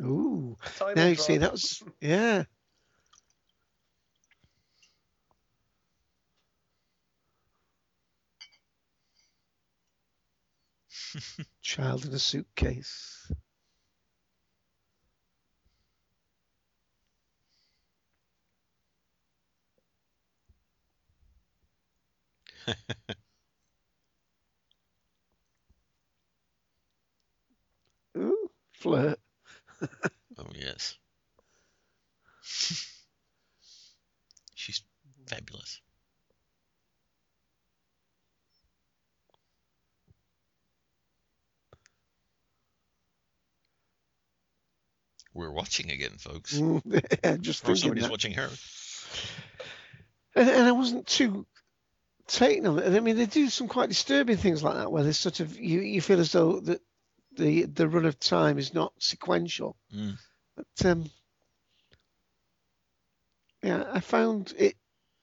[0.00, 0.56] Ooh.
[0.76, 1.40] Time Now you see drop.
[1.40, 2.44] that was yeah.
[11.62, 13.30] Child in a suitcase.
[28.16, 29.18] Ooh, flirt.
[30.36, 30.98] Oh yes.
[34.54, 34.82] She's
[35.28, 35.80] fabulous.
[45.32, 46.60] We're watching again, folks.
[47.22, 48.10] yeah, just Or somebody's that.
[48.10, 48.48] watching her.
[50.36, 51.46] And, and I wasn't too
[52.26, 52.94] taken on it.
[52.94, 55.80] I mean, they do some quite disturbing things like that, where there's sort of you,
[55.80, 56.80] you feel as though that
[57.36, 59.76] the the run of time is not sequential.
[59.94, 60.16] Mm.
[60.56, 61.10] But um,
[63.62, 64.76] yeah, I found it.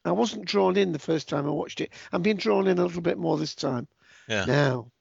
[0.03, 1.91] I wasn't drawn in the first time I watched it.
[2.11, 3.87] I'm being drawn in a little bit more this time.
[4.27, 4.45] Yeah.
[4.45, 4.91] Now,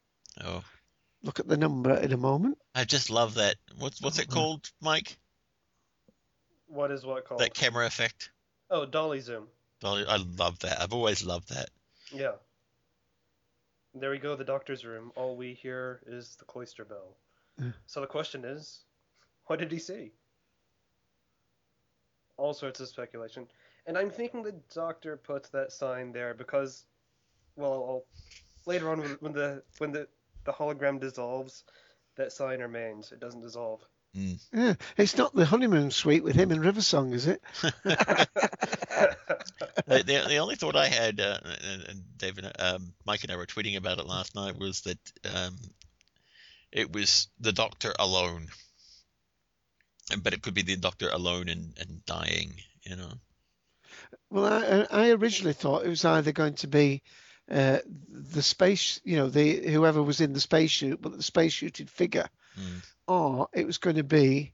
[0.45, 0.63] Oh,
[1.23, 2.59] look at the number in a moment.
[2.75, 3.57] I just love that.
[3.79, 4.33] What's what's it Mhm.
[4.35, 5.19] called, Mike?
[6.67, 7.41] What is what called?
[7.41, 8.31] That camera effect.
[8.71, 9.49] Oh, dolly zoom.
[9.81, 10.81] Dolly- I love that.
[10.81, 11.71] I've always loved that.
[12.13, 12.33] Yeah.
[13.95, 15.11] There we go, the doctor's room.
[15.17, 17.17] All we hear is the cloister bell.
[17.87, 18.85] So the question is,
[19.47, 20.13] what did he see?
[22.37, 23.47] All sorts of speculation.
[23.87, 26.85] And I'm thinking the doctor puts that sign there because,
[27.57, 28.05] well, I'll,
[28.67, 30.09] later on when- when the when the,
[30.45, 31.65] the hologram dissolves,
[32.17, 33.13] that sign remains.
[33.13, 33.83] It doesn't dissolve.
[34.13, 37.41] Yeah, it's not the honeymoon suite with him and River Song, is it?
[37.63, 38.27] the,
[39.87, 43.47] the, the only thought I had, uh, and, and David, um, Mike and I were
[43.47, 44.99] tweeting about it last night, was that
[45.33, 45.57] um,
[46.73, 48.49] it was the Doctor alone,
[50.23, 52.55] but it could be the Doctor alone and, and dying.
[52.83, 53.13] You know.
[54.31, 57.03] Well, I, I originally thought it was either going to be
[57.51, 62.29] uh, the space, you know, the whoever was in the spacesuit, but the spacesuited figure,
[62.59, 62.83] Mm.
[63.07, 64.53] or it was going to be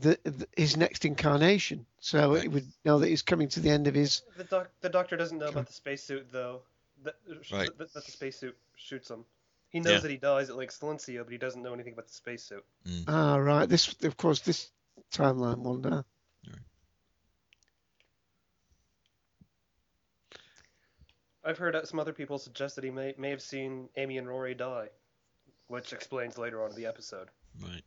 [0.00, 1.86] the, the his next incarnation.
[2.00, 2.44] So Right.
[2.44, 4.22] it would know that he's coming to the end of his.
[4.36, 6.62] the doc the doctor doesn't know about the spacesuit though.
[7.04, 7.16] That,
[7.52, 7.76] Right.
[7.78, 9.24] that, that the spacesuit shoots him.
[9.68, 9.98] He knows Yeah.
[10.00, 12.64] that he dies at Lake Silencio, but he doesn't know anything about the spacesuit.
[13.06, 13.68] Ah, right.
[13.68, 14.70] This, of course, this
[15.12, 16.04] timeline one now.
[21.44, 24.54] I've heard some other people suggest that he may may have seen Amy and Rory
[24.54, 24.88] die,
[25.68, 27.28] which explains later on in the episode.
[27.60, 27.82] Right.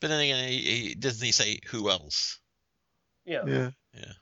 [0.00, 2.38] But then again, he, he, doesn't he say who else?
[3.24, 3.42] Yeah.
[3.46, 3.70] Yeah.
[3.94, 4.12] Yeah.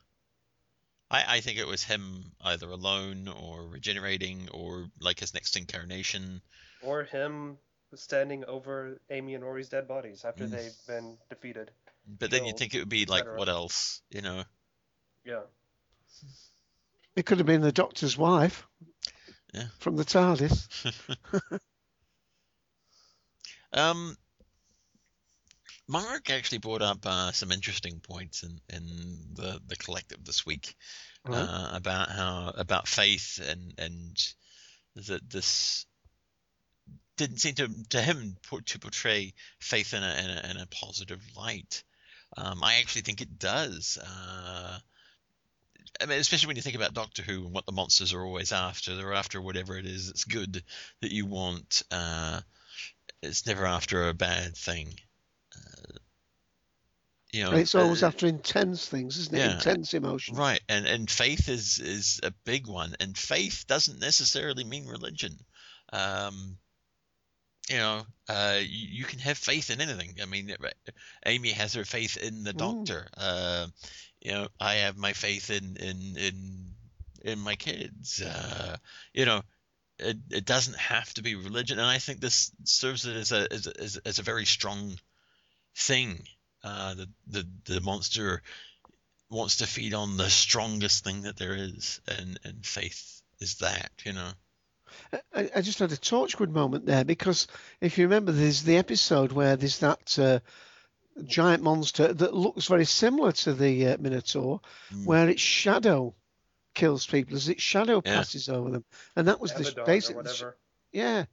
[1.11, 6.41] I, I think it was him either alone or regenerating or like his next incarnation.
[6.83, 7.59] Or him
[7.95, 10.51] standing over Amy and Rory's dead bodies after Mm.
[10.51, 11.71] they've been defeated.
[12.07, 14.03] But then you'd think it would be like, what else?
[14.11, 14.45] You know?
[15.25, 15.43] Yeah.
[17.17, 18.67] It could have been the Doctor's wife.
[19.53, 19.67] Yeah.
[19.79, 20.95] From the TARDIS.
[23.73, 24.17] Um,
[25.89, 28.87] Mark actually brought up uh, some interesting points in, in
[29.35, 30.77] the, the collective this week
[31.27, 31.39] Right.
[31.39, 34.17] uh, about how about faith and and
[35.07, 35.85] that this
[37.17, 41.21] didn't seem to to him to portray faith in a in a, in a positive
[41.37, 41.85] light.
[42.37, 43.99] Um, I actually think it does.
[44.01, 44.79] Uh,
[46.01, 48.53] I mean, especially when you think about Doctor Who and what the monsters are always
[48.53, 48.97] after.
[48.97, 50.63] They're after whatever it is that's good
[51.03, 51.83] that you want.
[51.91, 52.41] Uh,
[53.23, 54.89] it's never after a bad thing.
[55.55, 55.99] Uh,
[57.33, 59.39] you know, it's always uh, after intense things, isn't it?
[59.39, 59.55] yeah.
[59.55, 60.37] Intense emotion.
[60.37, 65.37] Right, and and faith is is a big one, and faith doesn't necessarily mean religion.
[65.93, 66.57] Um,
[67.69, 70.17] you know, uh, you, you can have faith in anything.
[70.21, 70.55] I mean,
[71.25, 72.59] Amy has her faith in the Mm.
[72.59, 73.09] doctor.
[73.17, 73.67] Uh,
[74.21, 76.75] you know, I have my faith in in in
[77.23, 78.21] in my kids.
[78.23, 78.77] Uh,
[79.13, 79.43] you know,
[80.03, 83.53] it, it doesn't have to be religion, and I think this serves it as a
[83.53, 84.99] as a, as a, very strong
[85.77, 86.25] thing.
[86.63, 88.43] Uh, the the the monster
[89.31, 93.91] wants to feed on the strongest thing that there is, and and faith is that.
[94.05, 94.31] You know.
[95.35, 97.47] I, I just had a Torchwood moment there because
[97.81, 100.41] if you remember, there's the episode where there's that uh,
[101.25, 104.61] giant monster that looks very similar to the uh, Minotaur,
[104.93, 105.05] Mm.
[105.05, 106.15] where its shadow
[106.81, 108.17] kills people as its shadow Yeah.
[108.17, 108.85] passes over them,
[109.17, 110.57] and that was the Abaddon or basic, whatever.
[110.93, 111.27] yeah,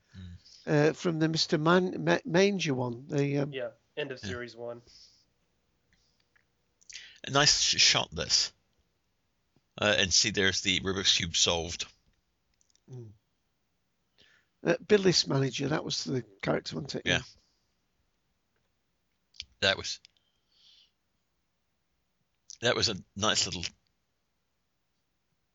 [0.66, 3.08] uh, from the Mister Man, Ma- Manger one.
[3.08, 4.30] The um, Yeah, end of Yeah.
[4.30, 4.82] series one.
[7.26, 8.52] A nice sh- shot this.
[9.80, 11.86] Uh, and see, there's the Rubik's cube solved.
[14.66, 15.70] uh, Bilis Manger.
[15.70, 17.02] That was the character, wasn't it?
[17.06, 17.22] Yeah.
[19.62, 20.00] That was
[22.62, 23.64] that was a nice little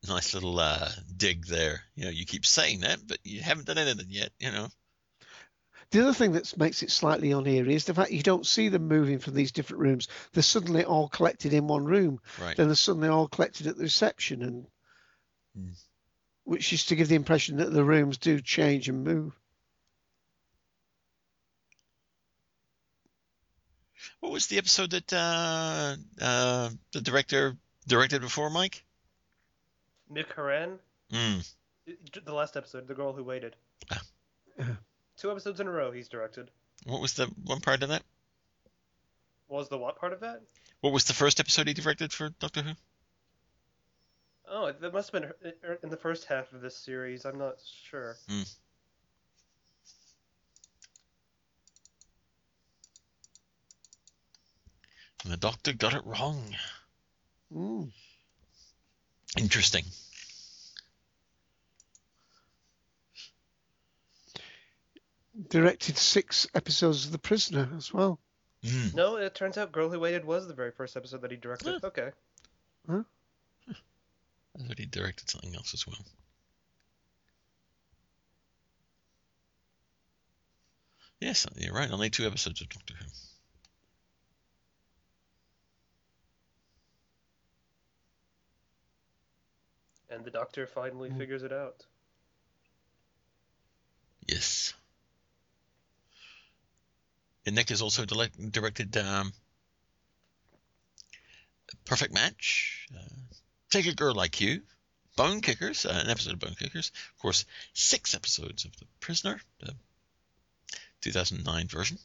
[0.09, 1.83] nice little uh, dig there.
[1.95, 4.31] You know, you keep saying that, but you haven't done anything yet.
[4.39, 4.69] You know.
[5.91, 8.89] The other thing that makes it slightly uneery is the fact you don't see them
[8.89, 10.09] moving from these different rooms.
[10.33, 12.19] They're suddenly all collected in one room.
[12.41, 12.57] Right.
[12.57, 14.67] Then they're suddenly all collected at the reception, and
[15.55, 15.73] Hmm.
[16.45, 19.39] which is to give the impression that the rooms do change and move.
[24.21, 28.85] What was the episode that uh, uh, the director directed before, Mike?
[30.13, 30.79] Nick Hurran,
[31.11, 31.55] Mm.
[32.25, 33.57] the last episode, the girl who waited.
[33.91, 34.03] Ah.
[35.17, 36.51] Two episodes in a row he's directed.
[36.85, 38.03] What was the one part of that?
[39.49, 40.41] Was the what part of that?
[40.81, 42.73] What was the first episode he directed for Doctor Who?
[44.49, 45.33] Oh, that must have been
[45.65, 47.25] er, in the first half of this series.
[47.25, 48.17] I'm not sure.
[48.29, 48.47] And
[55.33, 56.55] the Doctor got it wrong.
[57.55, 57.93] Mm.
[59.39, 59.85] Interesting.
[65.49, 68.19] Directed six episodes of The Prisoner as well.
[68.63, 68.95] Mm.
[68.95, 71.81] No, it turns out Girl Who Waited was the very first episode that he directed.
[71.81, 71.89] Huh.
[71.89, 72.11] Okay.
[72.89, 73.03] I
[74.67, 75.97] thought he directed something else as well.
[81.21, 81.91] Yes, you're right.
[81.91, 83.07] Only two episodes of Doctor Who.
[90.13, 91.17] And the Doctor finally Mm.
[91.19, 91.87] figures it out.
[94.27, 94.75] Yes.
[97.47, 99.33] And Nick has also direct, directed um,
[101.87, 103.01] Perfect Match, uh,
[103.71, 104.63] Take a Girl Like You,
[105.17, 109.41] Bone Kickers, uh, an episode of Bone Kickers, of course, six episodes of The Prisoner,
[109.61, 109.75] the
[111.01, 111.99] 2009 version.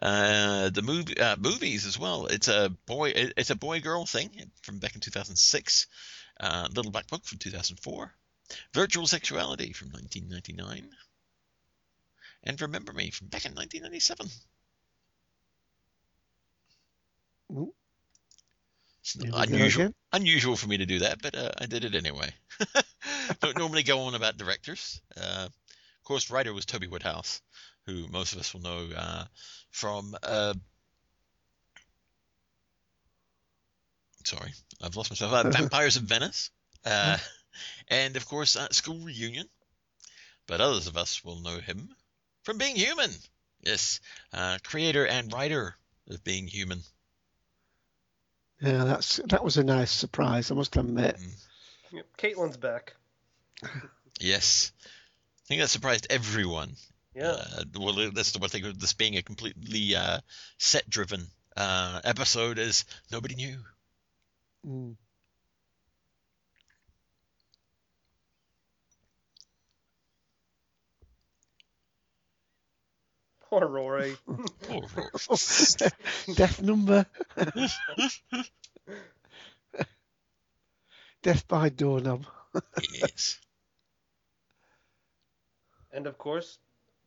[0.00, 2.26] Uh, the movie uh, movies as well.
[2.26, 3.10] It's a boy.
[3.10, 5.86] it- It's a boy girl thing from back in 2006.
[6.40, 8.14] Uh, Little Black Book from 2004.
[8.74, 10.90] Virtual Sexuality from 1999
[12.44, 14.26] and Remember Me from back in 1997.
[17.52, 17.74] Ooh.
[19.02, 21.66] It's There not we go unusual, unusual for me to do that, but uh, I
[21.66, 22.32] did it anyway.
[23.40, 25.00] Don't normally go on about directors.
[25.16, 27.40] Uh, of course, writer was Toby Whithouse,
[27.86, 29.24] who most of us will know uh,
[29.70, 30.14] from.
[34.24, 34.52] Sorry,
[34.82, 35.32] I've lost myself.
[35.32, 36.50] Uh, Vampires of Venice,
[36.84, 37.18] uh,
[37.88, 39.48] and of course, uh, School Reunion.
[40.46, 41.88] But others of us will know him
[42.42, 43.10] from Being Human.
[43.62, 44.00] Yes,
[44.32, 45.76] uh, creator and writer
[46.08, 46.80] of Being Human.
[48.60, 50.50] Yeah, that's that was a nice surprise.
[50.50, 51.16] I must admit.
[51.92, 52.94] Yep, Caitlin's back.
[54.20, 54.72] Yes.
[54.86, 56.76] I think that surprised everyone.
[57.14, 57.32] Yeah.
[57.32, 60.20] Uh, well, that's the one thing of this being a completely uh,
[60.58, 63.58] set-driven uh, episode is nobody knew.
[64.66, 64.96] Mm.
[73.40, 74.16] Poor Rory.
[74.70, 75.10] Oh, Rory.
[76.34, 77.04] Death number.
[81.22, 82.24] Death by doorknob.
[82.92, 83.38] yes.
[85.92, 86.58] and of course,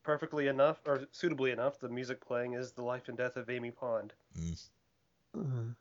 [0.03, 3.71] perfectly enough, or suitably enough, the music playing is The Life and Death of Amy
[3.71, 4.13] Pond.
[4.37, 4.59] Mm.
[5.35, 5.75] Uh, wanted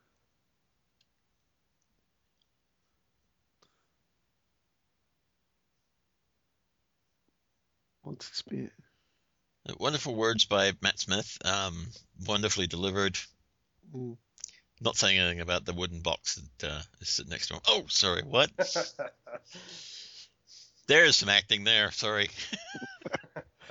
[9.79, 11.39] Wonderful words by Matt Smith.
[11.45, 11.87] Um,
[12.27, 13.17] wonderfully delivered.
[13.95, 14.17] Mm.
[14.81, 17.61] Not saying anything about the wooden box that uh, is sitting next to him.
[17.69, 18.51] Oh, sorry, what?
[20.89, 21.93] There's some acting there.
[21.93, 22.29] Sorry.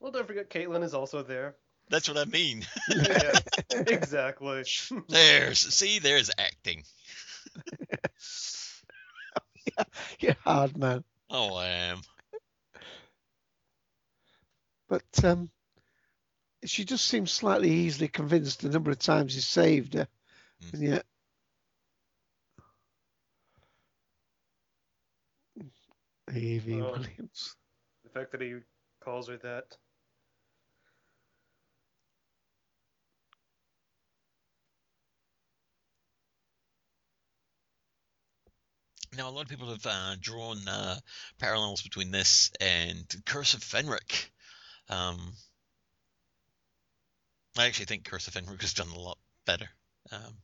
[0.00, 1.56] well, don't forget Caitlin is also there.
[1.88, 2.66] That's what I mean.
[2.90, 3.38] yeah,
[3.70, 4.64] exactly.
[5.08, 6.84] There's see, there's acting.
[10.20, 11.04] You're hard man.
[11.30, 12.02] Oh, I am.
[14.88, 15.50] But um,
[16.64, 20.08] she just seems slightly easily convinced the number of times he saved her.
[20.64, 20.72] Mm.
[20.72, 21.04] And yet.
[26.34, 26.92] Evie Oh.
[26.92, 27.56] Williams.
[28.04, 28.56] The fact that he
[29.02, 29.76] calls her that.
[39.16, 40.96] Now, a lot of people have uh, drawn uh,
[41.40, 44.30] parallels between this and Curse of Fenric.
[44.88, 45.32] Um,
[47.56, 49.68] I actually think Curse of Fenric has done a lot better.
[50.12, 50.36] Um,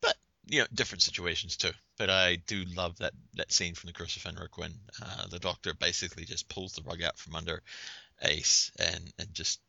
[0.00, 0.16] but,
[0.46, 1.72] you know, different situations too.
[1.98, 4.72] But I do love that, that scene from the Curse of Fenric when
[5.02, 7.62] uh, the Doctor basically just pulls the rug out from under
[8.22, 9.60] Ace and, and just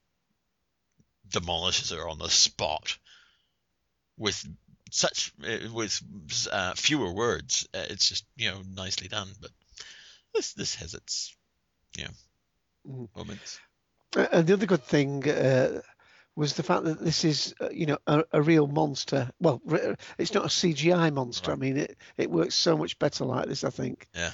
[1.29, 2.97] demolishes her on the spot
[4.17, 4.45] with
[4.91, 6.01] such uh, with
[6.51, 7.67] uh, fewer words.
[7.73, 9.51] Uh, it's just you know nicely done, but
[10.33, 11.35] this this has its
[11.95, 12.11] you know
[12.89, 13.07] Mhm.
[13.15, 13.59] moments.
[14.15, 15.81] Uh, And the other good thing uh,
[16.35, 19.29] was the fact that this is, uh, you know, a, a real monster.
[19.39, 19.61] Well,
[20.17, 21.51] it's not a CGI monster.
[21.51, 24.07] I mean, it, it works so much better like this, I think.
[24.13, 24.31] Yeah.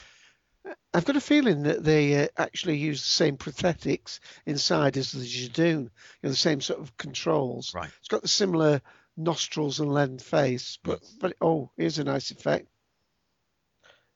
[0.93, 5.25] I've got a feeling that they uh, actually use the same prosthetics inside as the
[5.25, 5.89] Judoon, you
[6.23, 7.73] know, the same sort of controls.
[7.75, 7.91] Right.
[7.99, 8.81] It's got the similar
[9.17, 12.67] nostrils and lens face, but, but oh, here's a nice effect.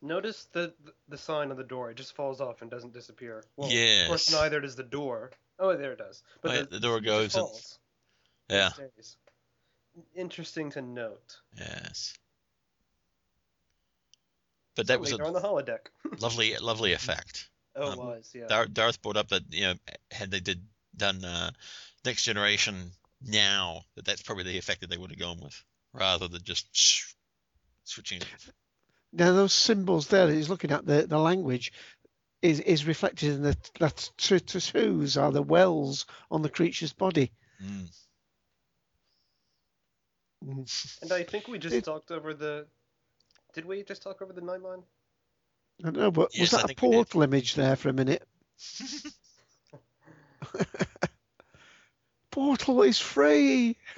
[0.02, 0.74] Notice the
[1.10, 1.92] the sign on the door.
[1.92, 3.44] It just falls off and doesn't disappear.
[3.58, 5.32] Well, Of course, neither does the door.
[5.60, 6.24] Oh, there it does.
[6.42, 7.48] But Oh, yeah, the, the door goes and-
[8.50, 8.70] Yeah.
[10.16, 11.38] Interesting to note.
[11.58, 12.14] Yes.
[14.76, 15.88] But that was Later a on the holodeck.
[16.22, 17.50] lovely lovely effect.
[17.76, 18.48] Oh, Um, it was yeah.
[18.48, 19.74] Dar- Darth brought up that you know
[20.12, 20.62] had they did
[20.96, 21.52] done uh,
[22.06, 22.92] next generation
[23.22, 25.62] now that that's probably the effect that they would have gone with
[25.94, 26.68] rather than just
[27.84, 28.22] switching.
[28.22, 28.28] it.
[29.12, 31.74] Now those symbols there that he's looking at, the, the language
[32.42, 37.32] is, is reflected in the that t- tattoos are the wells on the creature's body.
[37.62, 37.90] Mm.
[41.02, 42.68] And I think we just It- talked over the.
[43.54, 44.84] Did we just talk over the nine line?
[45.82, 46.96] I don't know, but Yes, was that a think we did.
[46.96, 48.28] portal image there for a minute?
[52.32, 53.76] Portal is free.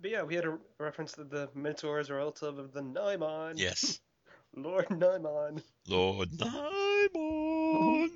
[0.00, 3.54] But yeah, we had a reference to the mentors or relative of the Nimon.
[3.58, 4.00] yes,
[4.56, 5.62] Lord Nimon.
[5.86, 8.10] Lord Nimon.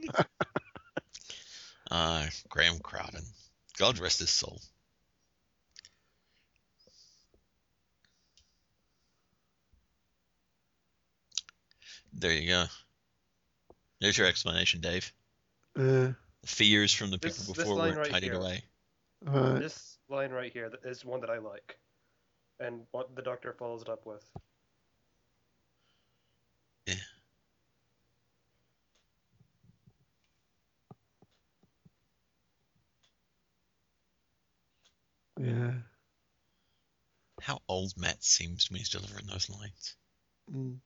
[1.90, 3.22] Ah, Graham Crowden.
[3.76, 4.60] God rest his soul.
[12.12, 12.64] There you go.
[14.00, 15.12] There's your explanation, Dave.
[15.76, 16.12] Uh,
[16.42, 18.40] The fears from the people this before line were right tidied here.
[18.40, 18.62] away.
[19.22, 19.58] right.
[19.60, 21.78] This line right here th- one that I like,
[22.60, 24.24] and what the Doctor follows it up with.
[26.86, 26.94] Yeah.
[35.40, 35.72] Yeah.
[37.40, 39.96] How old Matt seems to me is delivering those lines.
[40.50, 40.76] Mm.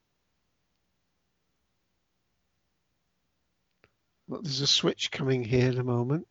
[4.29, 6.27] Look, there's a switch coming here in a moment.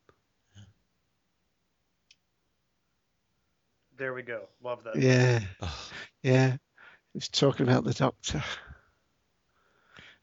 [3.97, 4.41] There we go.
[4.63, 4.95] Love that.
[4.95, 5.41] Yeah.
[6.23, 6.57] Yeah,
[7.13, 8.43] he's talking about the doctor.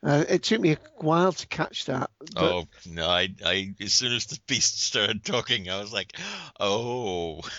[0.03, 2.11] Uh, it took me a while to catch that.
[2.35, 3.09] But oh no!
[3.09, 6.13] I, I, as soon as the beast started talking, I was like,
[6.61, 7.41] "Oh,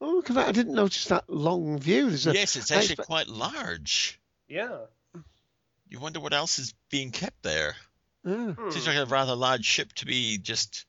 [0.00, 0.48] oh, look at that!
[0.48, 2.08] I didn't notice that long view.
[2.08, 4.78] There's a, yes, it's actually expect- quite large." Yeah.
[5.88, 7.74] You wonder what else is being kept there.
[8.26, 8.70] ah, Hmm.
[8.70, 10.86] Seems like a rather large ship to be just.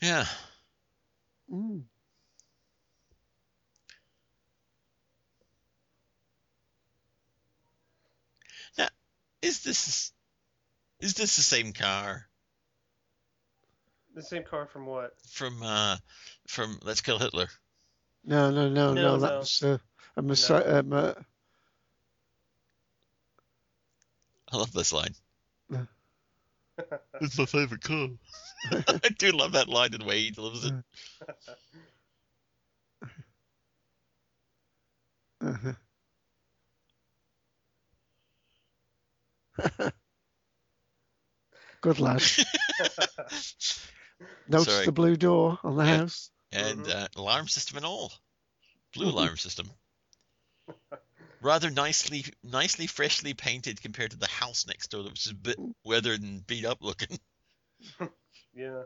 [0.00, 0.26] Yeah.
[1.52, 1.82] Mm.
[9.40, 10.12] Is this
[11.00, 12.26] is this the same car
[14.14, 15.14] The same car from what?
[15.30, 15.96] from uh
[16.48, 17.48] from Let's Kill Hitler?
[18.24, 19.16] No, no, no, No, no.
[19.16, 19.18] no.
[19.18, 19.78] That's uh,
[20.16, 20.80] a Messiah.
[20.80, 21.14] Um, uh,
[24.50, 25.14] I love this line.
[25.70, 25.84] Yeah.
[27.20, 28.08] it's my favorite car.
[29.04, 30.72] I do love that line and the way he delivers it.
[35.40, 35.72] uh-huh.
[41.80, 42.22] Good lad.
[44.48, 44.80] Notice Sorry.
[44.80, 45.98] the blue door on the Yeah.
[45.98, 46.30] house.
[46.52, 46.88] and Mhm.
[46.88, 48.12] uh, alarm system and all.
[48.92, 49.08] Blue Mhm.
[49.08, 49.70] alarm system.
[51.40, 55.58] Rather nicely, nicely freshly painted compared to the house next door, which is a bit
[55.84, 57.20] weathered and beat up looking.
[58.58, 58.84] Yeah.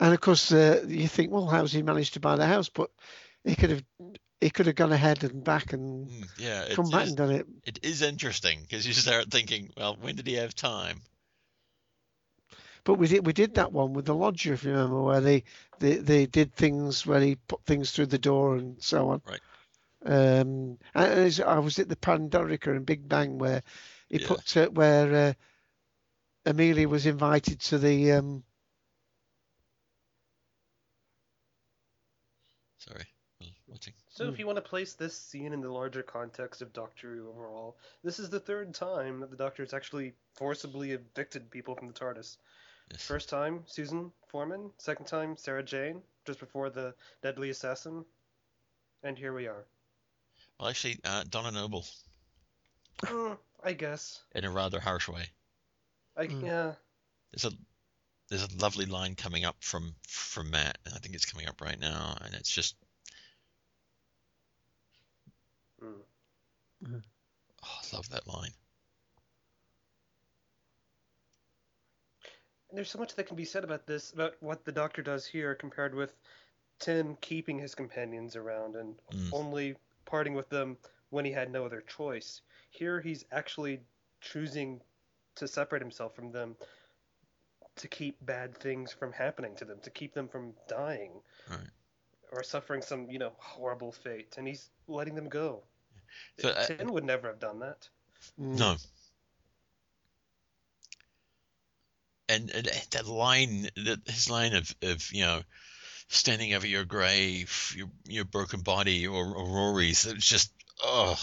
[0.00, 2.68] And of course, uh, you think, well, how's he managed to buy the house?
[2.68, 2.90] But
[3.44, 3.84] he could have,
[4.40, 7.16] he could have gone ahead and back and Mm, Yeah, it come back is, and
[7.16, 7.46] done it.
[7.64, 11.02] it is interesting because you start thinking, well, when did he have time?
[12.84, 15.44] But we did, we did that one with the lodger, if you remember, where they,
[15.78, 19.22] they, they did things where he put things through the door and so on.
[19.26, 19.40] Right.
[20.04, 23.62] Um, and I was at the Pandorica in Big Bang where
[24.08, 24.26] he Yeah.
[24.26, 25.32] put uh, where uh,
[26.48, 28.42] Amelia was invited to the um,
[32.78, 33.04] Sorry.
[34.08, 37.28] So if you want to place this scene in the larger context of Doctor Who
[37.28, 41.86] overall, this is the third time that the Doctor has actually forcibly evicted people from
[41.86, 42.38] the TARDIS.
[42.90, 43.02] Yes.
[43.04, 44.70] First time, Susan Foreman.
[44.78, 48.04] Second time, Sarah Jane, just before the deadly assassin.
[49.04, 49.66] And here we are.
[50.58, 51.84] Well, actually, uh, Donna Noble
[53.04, 54.22] Hmm, I guess.
[54.34, 55.28] in a rather harsh way.
[56.18, 56.44] I, Hmm.
[56.44, 56.74] Yeah.
[57.32, 57.52] There's a
[58.28, 60.78] there's a lovely line coming up from from Matt.
[60.84, 62.76] and I think it's coming up right now, and it's just
[65.80, 66.00] Hmm.
[66.84, 67.00] oh,
[67.62, 68.50] I love that line.
[72.68, 75.26] And there's so much that can be said about this, about what the Doctor does
[75.26, 76.12] here compared with
[76.80, 79.32] Tim keeping his companions around and Mm.
[79.32, 80.76] only parting with them
[81.10, 82.42] when he had no other choice.
[82.70, 83.80] Here he's actually
[84.20, 84.82] choosing
[85.38, 86.56] to separate himself from them
[87.76, 91.12] to keep bad things from happening to them, to keep them from dying
[91.48, 91.70] Right.
[92.32, 94.34] or suffering some, you know, horrible fate.
[94.36, 95.62] And he's letting them go.
[96.38, 97.88] So, uh, Tim would never have done that.
[98.40, 98.76] mm, No.
[102.28, 105.42] And, and that line, that his line of, of you know,
[106.08, 111.18] standing over your grave, your your broken body, or, or Rory's, it was just, oh,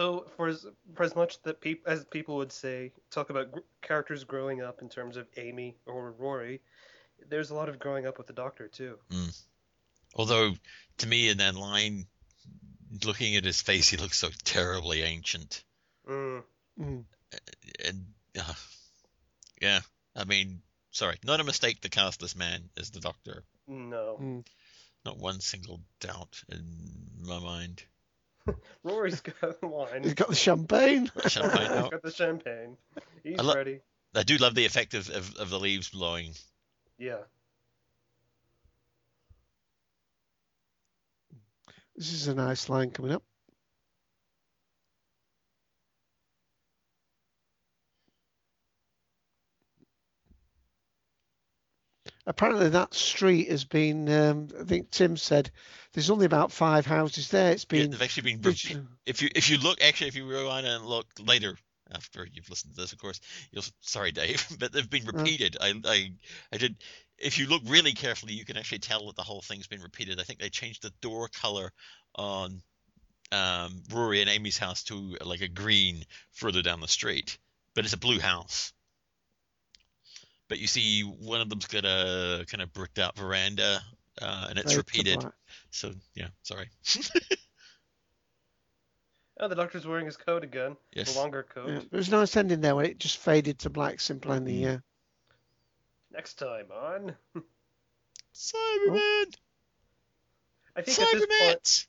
[0.00, 3.58] So for as for as much that peop, as people would say, talk about gr-
[3.82, 6.62] characters growing up in terms of Amy or Rory,
[7.28, 8.96] there's a lot of growing up with the Doctor too.
[9.10, 9.42] Mm.
[10.14, 10.54] although
[10.96, 12.06] to me in that line,
[13.04, 15.62] looking at his face, he looks so terribly ancient.
[16.08, 16.44] Mm.
[16.80, 17.04] mm.
[17.84, 18.06] And
[18.38, 18.54] uh,
[19.60, 19.80] yeah,
[20.16, 23.44] I mean, sorry, not a mistake to cast this man as the Doctor.
[23.68, 24.46] No, Mm.
[25.04, 27.82] Not one single doubt in my mind.
[28.84, 30.02] Rory's got the wine.
[30.02, 31.10] He's got the champagne.
[31.28, 31.90] Champagne He's out.
[31.90, 32.76] got the champagne.
[33.22, 33.80] He's I lo- ready.
[34.14, 36.32] I do love the effect of, of, of the leaves blowing.
[36.98, 37.18] Yeah.
[41.96, 43.22] This is a nice line coming up.
[52.26, 54.08] Apparently, that street has been.
[54.08, 55.50] Um, I think Tim said
[55.92, 57.52] there's only about five houses there.
[57.52, 57.90] It's been.
[57.90, 61.56] they've actually been if you if you look actually if you on and look later
[61.92, 65.12] after you've listened to this of course you'll sorry Dave but they've been Uh.
[65.12, 66.12] repeated I, I
[66.52, 66.76] I did
[67.18, 70.20] if you look really carefully you can actually tell that the whole thing's been repeated
[70.20, 71.72] I think they changed the door color
[72.14, 72.62] on
[73.32, 77.38] um, Rory and Amy's house to like a green further down the street
[77.74, 78.72] but it's a blue house
[80.50, 83.80] but you see one of them's got a kind of bricked out veranda
[84.20, 85.32] uh, and it's fade repeated black.
[85.70, 86.68] so yeah sorry
[89.42, 90.76] Oh, the Doctor's wearing his coat again.
[90.92, 91.66] yes The longer coat.
[91.68, 94.44] Yeah, there was a nice ending there when it just faded to black, simply in
[94.44, 94.66] the.
[94.66, 94.78] Uh,
[96.12, 97.16] Next time on.
[98.34, 99.24] Cyberman
[100.76, 101.86] I think at this Cyberman point, it's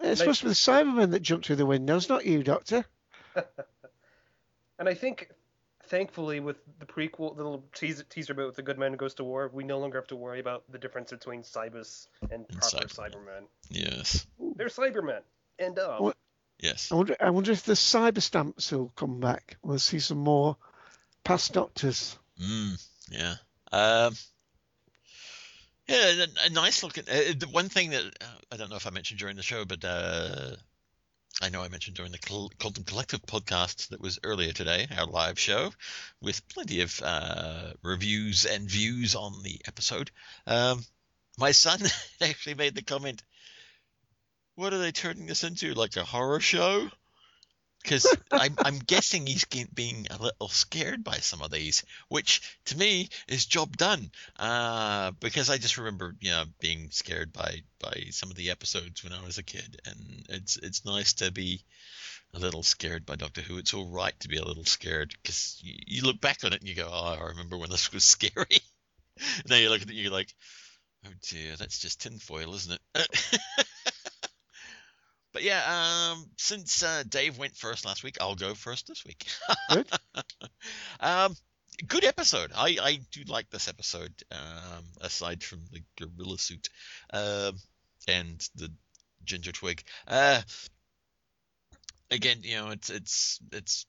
[0.00, 2.84] Like- supposed to be the cyberman that jumped through the windows, not you, Doctor.
[4.78, 5.30] and I think,
[5.92, 9.12] thankfully, with the prequel, the little teaser, teaser bit with the good man who goes
[9.14, 12.48] to war, we no longer have to worry about the difference between Cybus and And
[12.48, 13.12] proper Cybermen.
[13.12, 13.42] Cybermen.
[13.68, 14.26] Yes.
[14.56, 15.20] They're Cybermen.
[15.58, 16.00] End of.
[16.00, 16.16] What?
[16.58, 16.90] Yes.
[16.90, 19.58] I wonder, I wonder if the cyber stamps will come back.
[19.62, 20.56] We'll see some more
[21.24, 22.18] past doctors.
[22.42, 23.34] Mm, yeah.
[23.70, 24.14] Um.
[25.88, 27.04] Yeah, a, a nice looking.
[27.06, 29.66] Uh, the one thing that uh, I don't know if I mentioned during the show,
[29.66, 30.52] but uh,
[31.40, 35.06] I know I mentioned during the Col- Colton Collective podcast that was earlier today, our
[35.06, 35.72] live show,
[36.20, 40.10] with plenty of uh, reviews and views on the episode.
[40.46, 40.84] Um,
[41.38, 41.80] my son
[42.20, 43.22] actually made the comment,
[44.56, 45.74] "What are they turning this into?
[45.74, 46.90] Like a horror show?"
[47.82, 52.78] Because I'm, I'm guessing he's being a little scared by some of these, which to
[52.78, 54.10] me is job done.
[54.38, 59.02] Uh, because I just remember, you know, being scared by by some of the episodes
[59.02, 61.62] when I was a kid, and it's it's nice to be
[62.34, 63.58] a little scared by Doctor Who.
[63.58, 66.60] It's all right to be a little scared because you, you look back on it
[66.60, 68.58] and you go, oh, I remember when this was scary.
[69.48, 70.32] now you look at it, you're like,
[71.06, 73.08] oh dear, that's just tinfoil, isn't it?
[75.32, 79.26] But yeah, um, since uh, Dave went first last week, I'll go first this week.
[79.70, 79.86] Good.
[81.00, 81.34] um,
[81.86, 82.52] good episode.
[82.54, 84.12] I, I do like this episode.
[84.30, 86.68] Um, aside from the gorilla suit,
[87.12, 87.56] um,
[88.06, 88.70] and the
[89.24, 89.82] ginger twig.
[90.06, 90.42] Uh,
[92.10, 93.86] again, you know, it's it's it's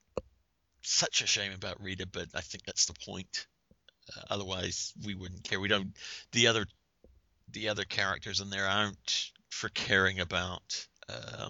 [0.82, 3.48] such a shame about Rita, but I think that's the point.
[4.16, 5.60] Uh, otherwise, we wouldn't care.
[5.60, 5.96] We don't.
[6.32, 6.66] The other
[7.52, 11.50] the other characters in there aren't for caring about uh,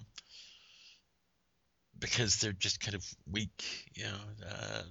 [1.98, 3.88] because they're just kind of weak.
[3.94, 4.82] You know, uh,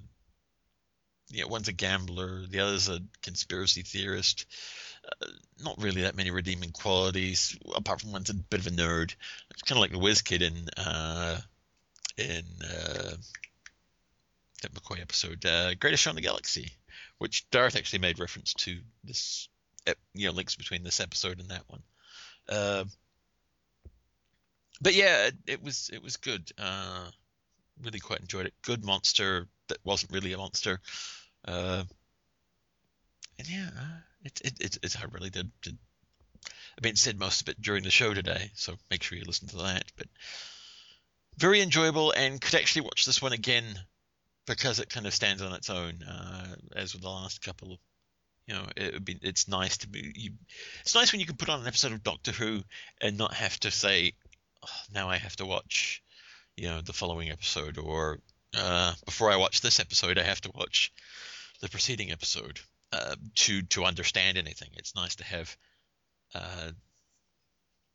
[1.47, 4.45] one's a gambler, the other's a conspiracy theorist.
[5.05, 5.27] Uh,
[5.63, 9.13] not really that many redeeming qualities, apart from one's a bit of a nerd.
[9.51, 11.39] It's kind of like the whiz kid in uh,
[12.17, 13.11] in uh,
[14.61, 16.71] that McCoy episode, uh, Greatest Show in the Galaxy,
[17.17, 19.49] which Darth actually made reference to this,
[20.13, 21.83] you know, links between this episode and that one.
[24.83, 26.51] But yeah, it, it, was it was good.
[26.57, 27.07] Uh,
[27.81, 28.53] really quite enjoyed it.
[28.63, 30.81] Good monster that wasn't really a monster.
[31.47, 31.85] Uh,
[33.39, 35.77] and yeah, uh, it, it, it, it, I really did, did.
[36.45, 39.47] I mean, said most of it during the show today, so make sure you listen
[39.49, 39.85] to that.
[39.95, 40.07] But
[41.37, 43.63] very enjoyable, and could actually watch this one again
[44.45, 47.79] because it kind of stands on its own, uh, as with the last couple of
[48.47, 50.31] you know it would be it's nice to be you,
[50.81, 52.61] it's nice when you can put on an episode of doctor who
[52.99, 54.11] and not have to say
[54.93, 56.03] now I have to watch,
[56.55, 58.19] you know, the following episode, or
[58.55, 60.91] uh, before I watch this episode, I have to watch
[61.61, 62.59] the preceding episode
[62.91, 64.69] uh, to to understand anything.
[64.73, 65.55] It's nice to have
[66.35, 66.71] uh,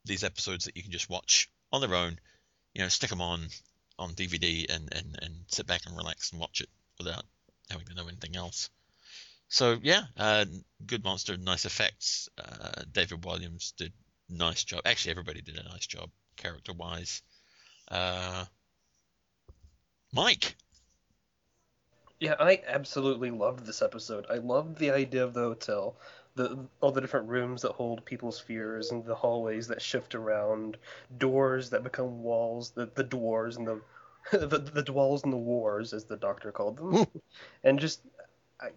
[0.05, 2.19] these episodes that you can just watch on their own,
[2.73, 3.47] you know, stick them on
[3.97, 7.23] on DVD and and and sit back and relax and watch it without
[7.69, 8.69] having to know anything else.
[9.47, 10.45] So yeah, uh,
[10.85, 12.29] good monster, nice effects.
[12.37, 13.93] Uh, David Walliams did
[14.29, 14.81] nice job.
[14.85, 16.09] Actually, everybody did a nice job
[16.39, 17.21] character wise.
[17.89, 18.45] Uh,
[20.11, 20.55] Mike.
[22.19, 24.25] Yeah, I absolutely loved this episode.
[24.29, 25.95] I loved the idea of the hotel,
[26.35, 30.77] the all the different rooms that hold people's fears, and the hallways that shift around,
[31.17, 33.81] doors that become walls, the the doors and the
[34.31, 37.05] the, the dwells and the wars, as the doctor called them,
[37.63, 38.01] and just
[38.59, 38.71] I,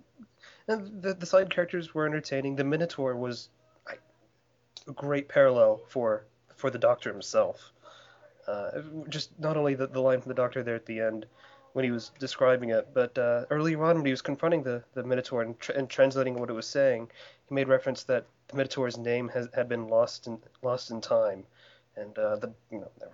[0.69, 2.55] and the the side characters were entertaining.
[2.55, 3.49] The Minotaur was
[3.89, 3.95] I,
[4.87, 6.27] a great parallel for
[6.63, 7.73] for the Doctor himself.
[8.47, 11.27] Uh, just not only the, the line from the Doctor there at the end
[11.73, 15.03] when he was describing it, but uh, earlier on when he was confronting the, the
[15.03, 17.11] Minotaur and, and translating what it was saying,
[17.49, 21.43] he made reference that the Minotaur's name has had been lost in lost in time,
[21.97, 23.11] and uh, the you know that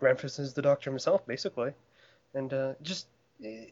[0.00, 1.72] references the the Doctor himself basically,
[2.32, 3.08] and uh, just
[3.44, 3.66] eh,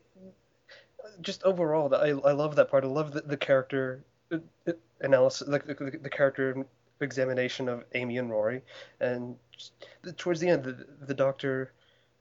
[1.23, 2.85] just overall, I I love that part.
[2.85, 6.67] I love the, the character uh, uh, analysis, like the, the, the character
[7.01, 8.63] examination of Amy and Rory,
[9.01, 9.37] and
[10.17, 11.73] towards the end, the, the doctor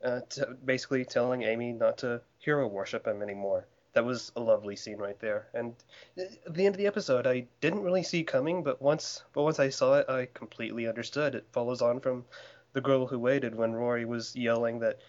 [0.03, 3.65] uh, t- basically telling Amy not to hero worship him anymore.
[3.93, 5.47] That was a lovely scene right there.
[5.53, 5.76] And
[6.17, 9.59] at the end of the episode, I didn't really see coming, but once but once
[9.59, 11.36] I saw it, I completely understood.
[11.36, 12.26] It follows on from
[12.74, 14.99] the girl who waited when Rory was yelling that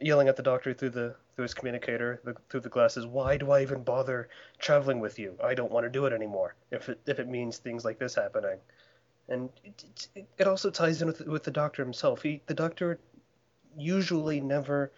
[0.00, 3.50] yelling at the doctor through the through his communicator the, through the glasses why do
[3.50, 7.00] i even bother traveling with you i don't want to do it anymore if it
[7.06, 8.58] if it means things like this happening
[9.28, 12.22] and it, it, it also ties in with with the doctor himself.
[12.22, 12.98] He the doctor
[13.76, 14.92] usually never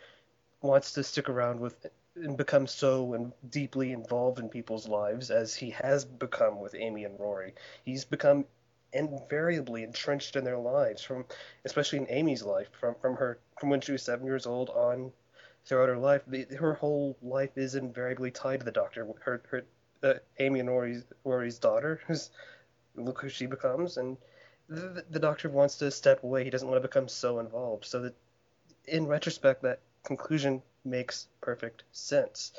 [0.63, 5.55] wants to stick around with and become so and deeply involved in people's lives as
[5.55, 7.55] he has become with Amy and Rory.
[7.85, 8.47] He's become
[8.93, 11.25] invariably entrenched in their lives from
[11.65, 15.13] especially in Amy's life from from her from when she was 7 years old on
[15.65, 19.65] throughout her life the, her whole life is invariably tied to the doctor her her
[20.03, 22.31] uh, Amy and Rory's Rory's daughter who's
[22.97, 24.17] look who she becomes, and
[24.69, 26.45] the, the Doctor wants to step away.
[26.45, 27.85] He doesn't want to become so involved.
[27.85, 28.15] So that,
[28.87, 32.53] in retrospect, that conclusion makes perfect sense.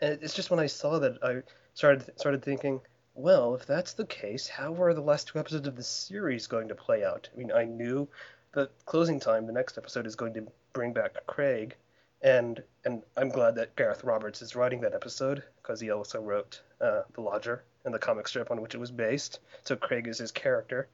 [0.00, 1.42] And it's just when I saw that I
[1.74, 2.80] started started thinking,
[3.14, 6.68] well, if that's the case, how are the last two episodes of the series going
[6.68, 7.28] to play out?
[7.32, 8.08] I mean, I knew
[8.52, 11.76] the closing time, the next episode is going to bring back Craig,
[12.22, 16.62] and and I'm glad that Gareth Roberts is writing that episode because he also wrote
[16.80, 19.40] uh, The Lodger and the comic strip on which it was based.
[19.64, 20.88] So Craig is his character.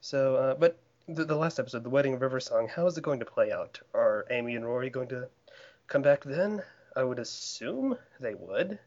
[0.00, 0.78] So, uh, but
[1.08, 3.52] the, the last episode, the Wedding of River Song, how is it going to play
[3.52, 3.80] out?
[3.94, 5.28] Are Amy and Rory going to
[5.86, 6.62] come back then?
[6.96, 8.78] I would assume they would,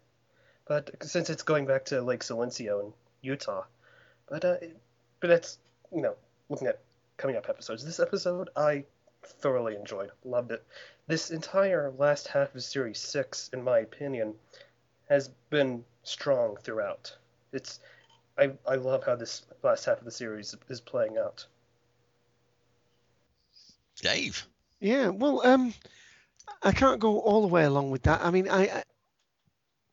[0.65, 3.65] but since it's going back to Lake Silencio in Utah,
[4.29, 4.55] but uh,
[5.19, 5.57] but that's
[5.93, 6.15] you know
[6.49, 6.79] looking at
[7.17, 7.83] coming up episodes.
[7.83, 8.85] This episode I
[9.23, 10.63] thoroughly enjoyed, loved it.
[11.07, 14.35] This entire last half of series six, in my opinion,
[15.09, 17.15] has been strong throughout.
[17.57, 17.79] It's
[18.37, 21.45] I I love how this last half of the series is playing out.
[24.01, 24.47] Dave.
[24.79, 25.73] Yeah, well, um,
[26.61, 28.21] I can't go all the way along with that.
[28.21, 28.83] I mean, I, I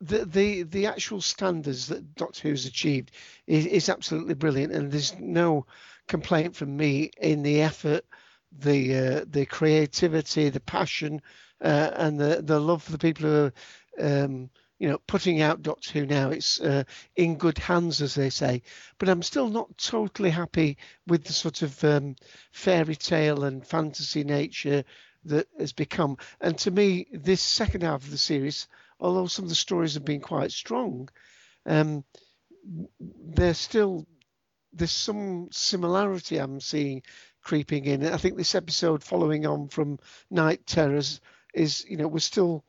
[0.00, 3.12] the the the actual standards that Doctor Who's achieved
[3.46, 5.66] is, is absolutely brilliant, and there's no
[6.06, 8.04] complaint from me in the effort,
[8.52, 11.22] the uh, the creativity, the passion,
[11.62, 13.52] uh, and the the love for the people who
[14.00, 14.50] are um,
[14.84, 16.28] you know putting out Doctor Who now.
[16.28, 16.84] It's uh,
[17.16, 18.60] in good hands, as they say.
[18.98, 20.76] But I'm still not totally happy
[21.06, 22.16] with the sort of um,
[22.52, 24.84] fairy tale and fantasy nature
[25.24, 26.18] that has become.
[26.38, 28.68] And to me, this second half of the series,
[29.00, 31.08] although some of the stories have been quite strong,
[31.64, 32.04] um,
[33.00, 34.06] they're still
[34.74, 37.04] there's some similarity I'm seeing
[37.42, 38.04] creeping in.
[38.04, 39.98] I think this episode following on from
[40.30, 41.22] Night Terrors
[41.54, 42.66] is, you know, we're still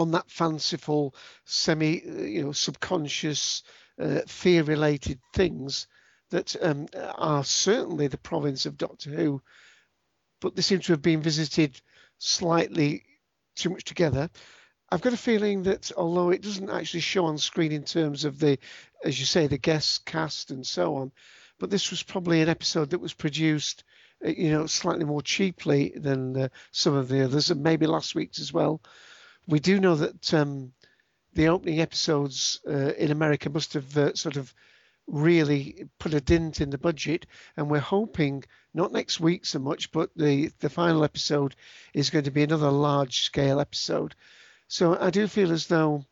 [0.00, 3.62] on that fanciful, semi, you know, subconscious,
[4.00, 5.86] uh, fear-related things
[6.30, 6.86] that um,
[7.16, 9.42] are certainly the province of Doctor Who,
[10.40, 11.80] but they seem to have been visited
[12.18, 13.04] slightly
[13.56, 14.30] too much together.
[14.90, 18.38] I've got a feeling that although it doesn't actually show on screen in terms of
[18.38, 18.58] the,
[19.04, 21.12] as you say, the guest cast and so on,
[21.58, 23.84] but this was probably an episode that was produced,
[24.24, 28.14] uh, you know, slightly more cheaply than uh, some of the others, and maybe last
[28.14, 28.80] week's as well.
[29.50, 30.72] We do know that um,
[31.34, 34.54] the opening episodes uh, in America must have uh, sort of
[35.08, 37.26] really put a dent in the budget,
[37.56, 38.44] and we're hoping
[38.74, 41.56] not next week so much, but the the final episode
[41.92, 44.14] is going to be another large scale episode.
[44.68, 46.04] So I do feel as though,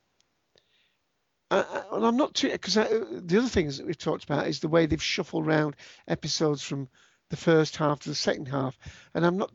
[1.49, 4.87] I, I'm not too because the other things that we've talked about is the way
[4.87, 5.77] they've shuffled around
[6.09, 6.89] episodes from
[7.31, 8.77] the first half to the second half,
[9.15, 9.53] and I'm not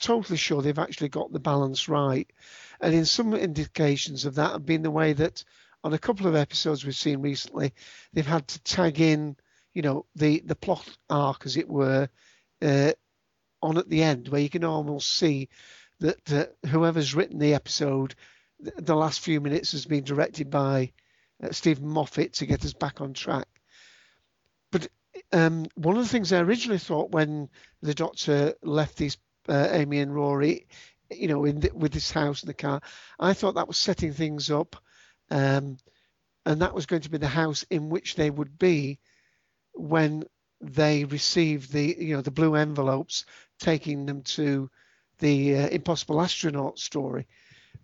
[0.00, 2.30] totally sure they've actually got the balance right.
[2.80, 5.44] And in some indications of that have been the way that
[5.82, 7.72] on a couple of episodes we've seen recently,
[8.12, 9.36] they've had to tag in,
[9.72, 12.08] you know, the the plot arc, as it were,
[12.62, 12.92] uh,
[13.62, 15.48] on at the end, where you can almost see
[16.00, 18.14] that uh, whoever's written the episode
[18.60, 20.92] the last few minutes has been directed by
[21.42, 23.46] uh, Steven Moffat to get us back on track.
[24.70, 24.88] But
[25.32, 27.48] um, one of the things I originally thought when
[27.82, 29.18] the Doctor left these
[29.48, 30.66] uh, Amy and Rory,
[31.10, 32.80] you know, in the, with this house and the car,
[33.18, 34.76] I thought that was setting things up,
[35.30, 35.76] um,
[36.46, 38.98] and that was going to be the house in which they would be
[39.72, 40.24] when
[40.60, 43.24] they received the, you know, the blue envelopes
[43.58, 44.70] taking them to
[45.18, 47.26] the uh, Impossible Astronaut story.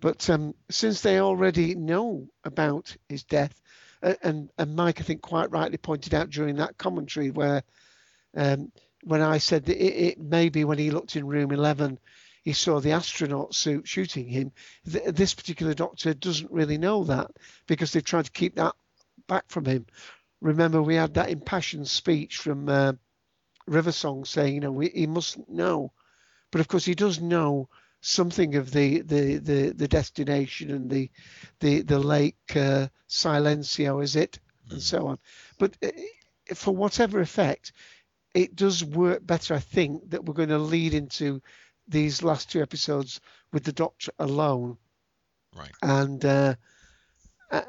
[0.00, 3.60] But um, since they already know about his death,
[4.02, 7.62] uh, and, and Mike, I think, quite rightly pointed out during that commentary where
[8.34, 8.72] um,
[9.02, 11.98] when I said that it, it maybe when he looked in room 11,
[12.42, 14.52] he saw the astronaut suit shooting him.
[14.90, 17.30] Th- this particular doctor doesn't really know that
[17.66, 18.74] because they've tried to keep that
[19.26, 19.86] back from him.
[20.40, 22.92] Remember, we had that impassioned speech from uh,
[23.66, 25.92] River Song saying, you know, we, he mustn't know.
[26.50, 27.68] But of course, he does know
[28.00, 31.10] something of the the the, the destination and the
[31.60, 34.38] the the lake uh, Silencio is it
[34.68, 34.72] mm.
[34.72, 35.18] and so on
[35.58, 35.90] but uh,
[36.54, 37.72] for whatever effect
[38.34, 41.40] it does work better i think that we're going to lead into
[41.88, 43.20] these last two episodes
[43.52, 44.76] with the doctor alone
[45.56, 46.54] right and uh,
[47.50, 47.62] uh,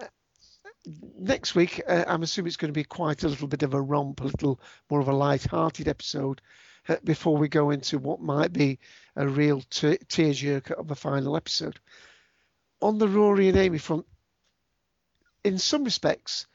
[1.18, 3.82] next week uh, i'm assuming it's going to be quite a little bit of a
[3.82, 4.60] romp a little
[4.90, 6.42] more of a light-hearted episode
[6.90, 8.80] uh, before we go into what might be
[9.16, 11.80] a real t- tearjerker of a final episode.
[12.82, 14.06] On the Rory and Amy front,
[15.44, 16.48] in some respects,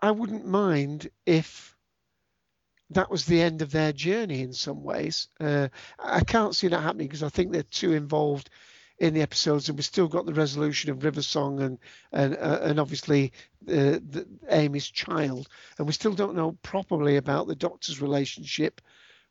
[0.00, 1.76] I wouldn't mind if
[2.94, 5.28] that was the end of their journey in some ways.
[5.40, 5.68] Uh,
[5.98, 8.50] I can't see that happening because I think they're too involved
[8.98, 11.78] in the episodes, and we've still got the resolution of River Song and
[12.12, 13.32] and uh, and obviously
[13.68, 18.80] uh, the, Amy's child, and we still don't know properly about the Doctor's relationship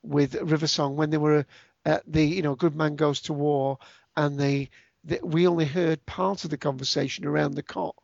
[0.04, 1.46] with River Song when they were
[1.86, 3.78] at the you know Good Man Goes to War,
[4.18, 4.70] and they,
[5.04, 7.96] they we only heard part of the conversation around the cot,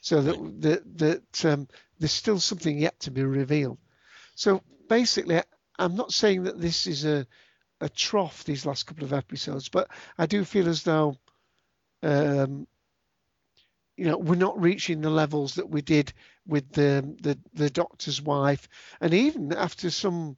[0.00, 1.68] so that that that um,
[1.98, 3.78] there's still something yet to be revealed.
[4.34, 5.40] So basically,
[5.78, 7.26] I'm not saying that this is a
[7.80, 11.16] a trough these last couple of episodes, but I do feel as though
[12.02, 12.66] um,
[13.96, 16.12] you know we're not reaching the levels that we did
[16.46, 18.68] with the the, the doctor's wife,
[19.00, 20.36] and even after some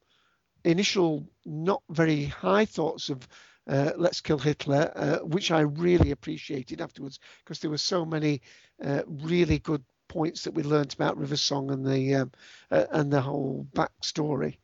[0.64, 3.26] initial not very high thoughts of
[3.68, 8.40] uh, Let's Kill Hitler, uh, which I really appreciated afterwards because there were so many
[8.82, 12.32] uh, really good points that we learnt about River Song and the um,
[12.70, 14.58] uh, and the whole backstory.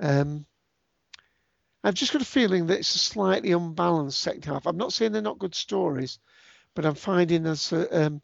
[0.00, 0.44] Um,
[1.82, 4.66] I've just got a feeling that it's a slightly unbalanced second half.
[4.66, 6.18] I'm not saying they're not good stories,
[6.74, 8.22] but I'm finding as um,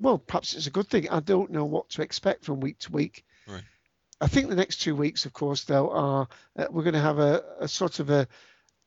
[0.00, 1.08] well, perhaps it's a good thing.
[1.10, 3.24] I don't know what to expect from week to week.
[3.46, 3.62] Right.
[4.20, 7.18] I think the next two weeks, of course, though, are uh, we're going to have
[7.18, 8.26] a, a, sort of a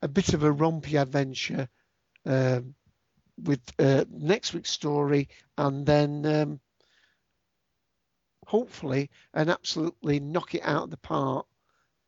[0.01, 1.69] a bit of a rompy adventure
[2.25, 2.75] um,
[3.41, 6.59] with uh, next week's story, and then um,
[8.45, 11.45] hopefully an absolutely knock it out of the park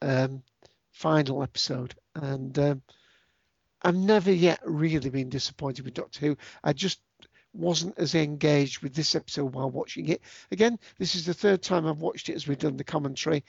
[0.01, 0.43] um,
[0.91, 1.95] final episode.
[2.15, 2.81] And um,
[3.81, 6.37] I've never yet really been disappointed with Doctor Who.
[6.63, 6.99] I just
[7.53, 10.21] wasn't as engaged with this episode while watching it.
[10.51, 13.43] Again, this is the third time I've watched it as we've done the commentary,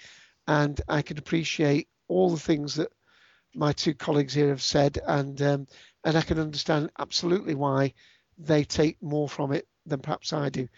[0.47, 2.93] and I can appreciate all the things that
[3.55, 5.67] my two colleagues here have said, and um,
[6.07, 7.93] and I can understand absolutely why
[8.39, 10.69] they take more from it than perhaps I do.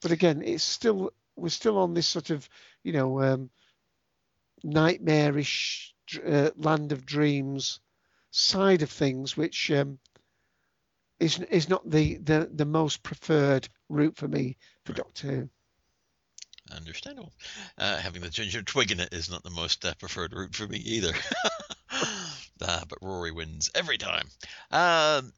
[0.00, 2.48] But again, it's still we're still on this sort of
[2.82, 3.50] you know um,
[4.64, 5.94] nightmarish
[6.26, 7.80] uh, land of dreams
[8.30, 9.98] side of things, which um,
[11.20, 14.56] is is not the, the the most preferred route for me
[14.86, 15.48] for Doctor Who.
[16.74, 17.34] Understandable.
[17.76, 20.66] Uh, having the ginger twig in it is not the most uh, preferred route for
[20.66, 21.12] me either.
[22.62, 24.28] uh, but Rory wins every time.
[24.70, 25.32] Um,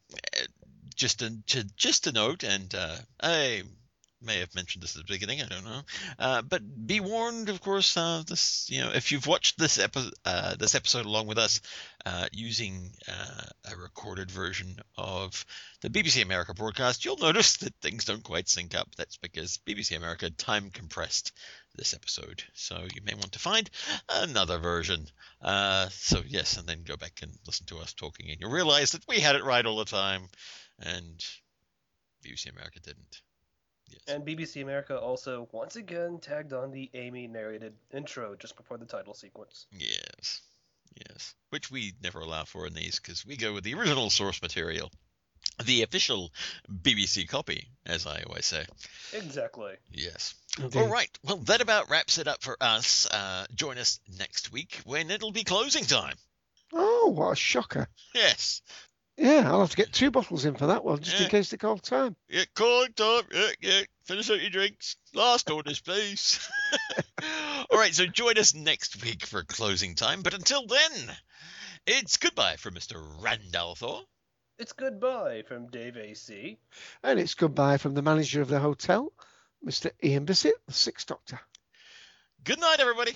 [0.95, 1.31] just a
[1.77, 3.63] just a note, and uh, I
[4.25, 5.43] may have mentioned this at the beginning.
[5.43, 5.83] I don't know,
[6.19, 7.97] uh, but be warned, of course.
[7.97, 11.61] Uh, this, you know, if you've watched this episode, uh, this episode along with us,
[12.07, 15.45] uh, using uh, a recorded version of
[15.81, 18.89] the BBC America broadcast, you'll notice that things don't quite sync up.
[18.97, 21.33] That's because BBC America time compressed
[21.77, 23.69] this episode, so you may want to find
[24.09, 25.07] another version.
[25.43, 28.93] Uh, so yes, and then go back and listen to us talking, and you'll realize
[28.93, 30.23] that we had it right all the time,
[30.79, 31.25] and
[32.25, 33.23] BBC America didn't.
[33.95, 34.15] Yes.
[34.15, 38.87] And BBC America also once again tagged on the Amy narrated intro just before the
[38.87, 39.67] title sequence.
[39.73, 40.43] Yes.
[41.09, 41.35] Yes.
[41.51, 44.91] Which we never allow for in these because we go with the original source material.
[45.65, 46.33] The official
[46.69, 48.65] BBC copy, as I always say.
[49.13, 49.75] Exactly.
[49.91, 50.35] Yes.
[50.61, 50.81] Okay.
[50.81, 51.11] All right.
[51.23, 53.07] Well, that about wraps it up for us.
[53.07, 56.17] Uh, join us next week when it'll be closing time.
[56.73, 57.89] Oh, what a shocker.
[58.15, 58.63] Yes.
[59.17, 61.25] Yeah, I'll have to get two bottles in for that one, just yeah.
[61.25, 62.17] in case they call time.
[62.29, 63.23] Yeah, calling time.
[63.33, 63.81] Yeah, yeah.
[64.05, 64.97] Finish out your drinks.
[65.15, 66.49] Last orders, please.
[67.71, 70.23] All right, so join us next week for closing time.
[70.23, 71.13] But until then,
[71.87, 73.01] it's goodbye from Mr.
[73.21, 74.03] Randall Thor.
[74.59, 76.59] It's goodbye from Dave AC.
[77.03, 79.13] And it's goodbye from the manager of the hotel,
[79.65, 79.91] Mr.
[80.03, 81.41] Ian Bissett, the Sixth Doctor.
[82.43, 83.15] Good night, everybody.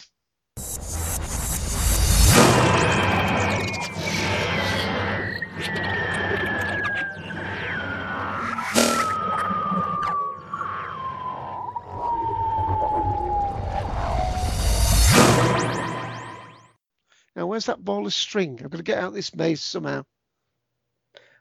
[17.39, 18.59] Now, where's that ball of string?
[18.65, 20.05] I've got to get out this maze somehow.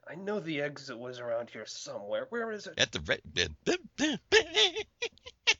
[0.08, 2.28] I know the exit was around here somewhere.
[2.30, 2.76] Where is it?
[2.78, 3.24] At the red.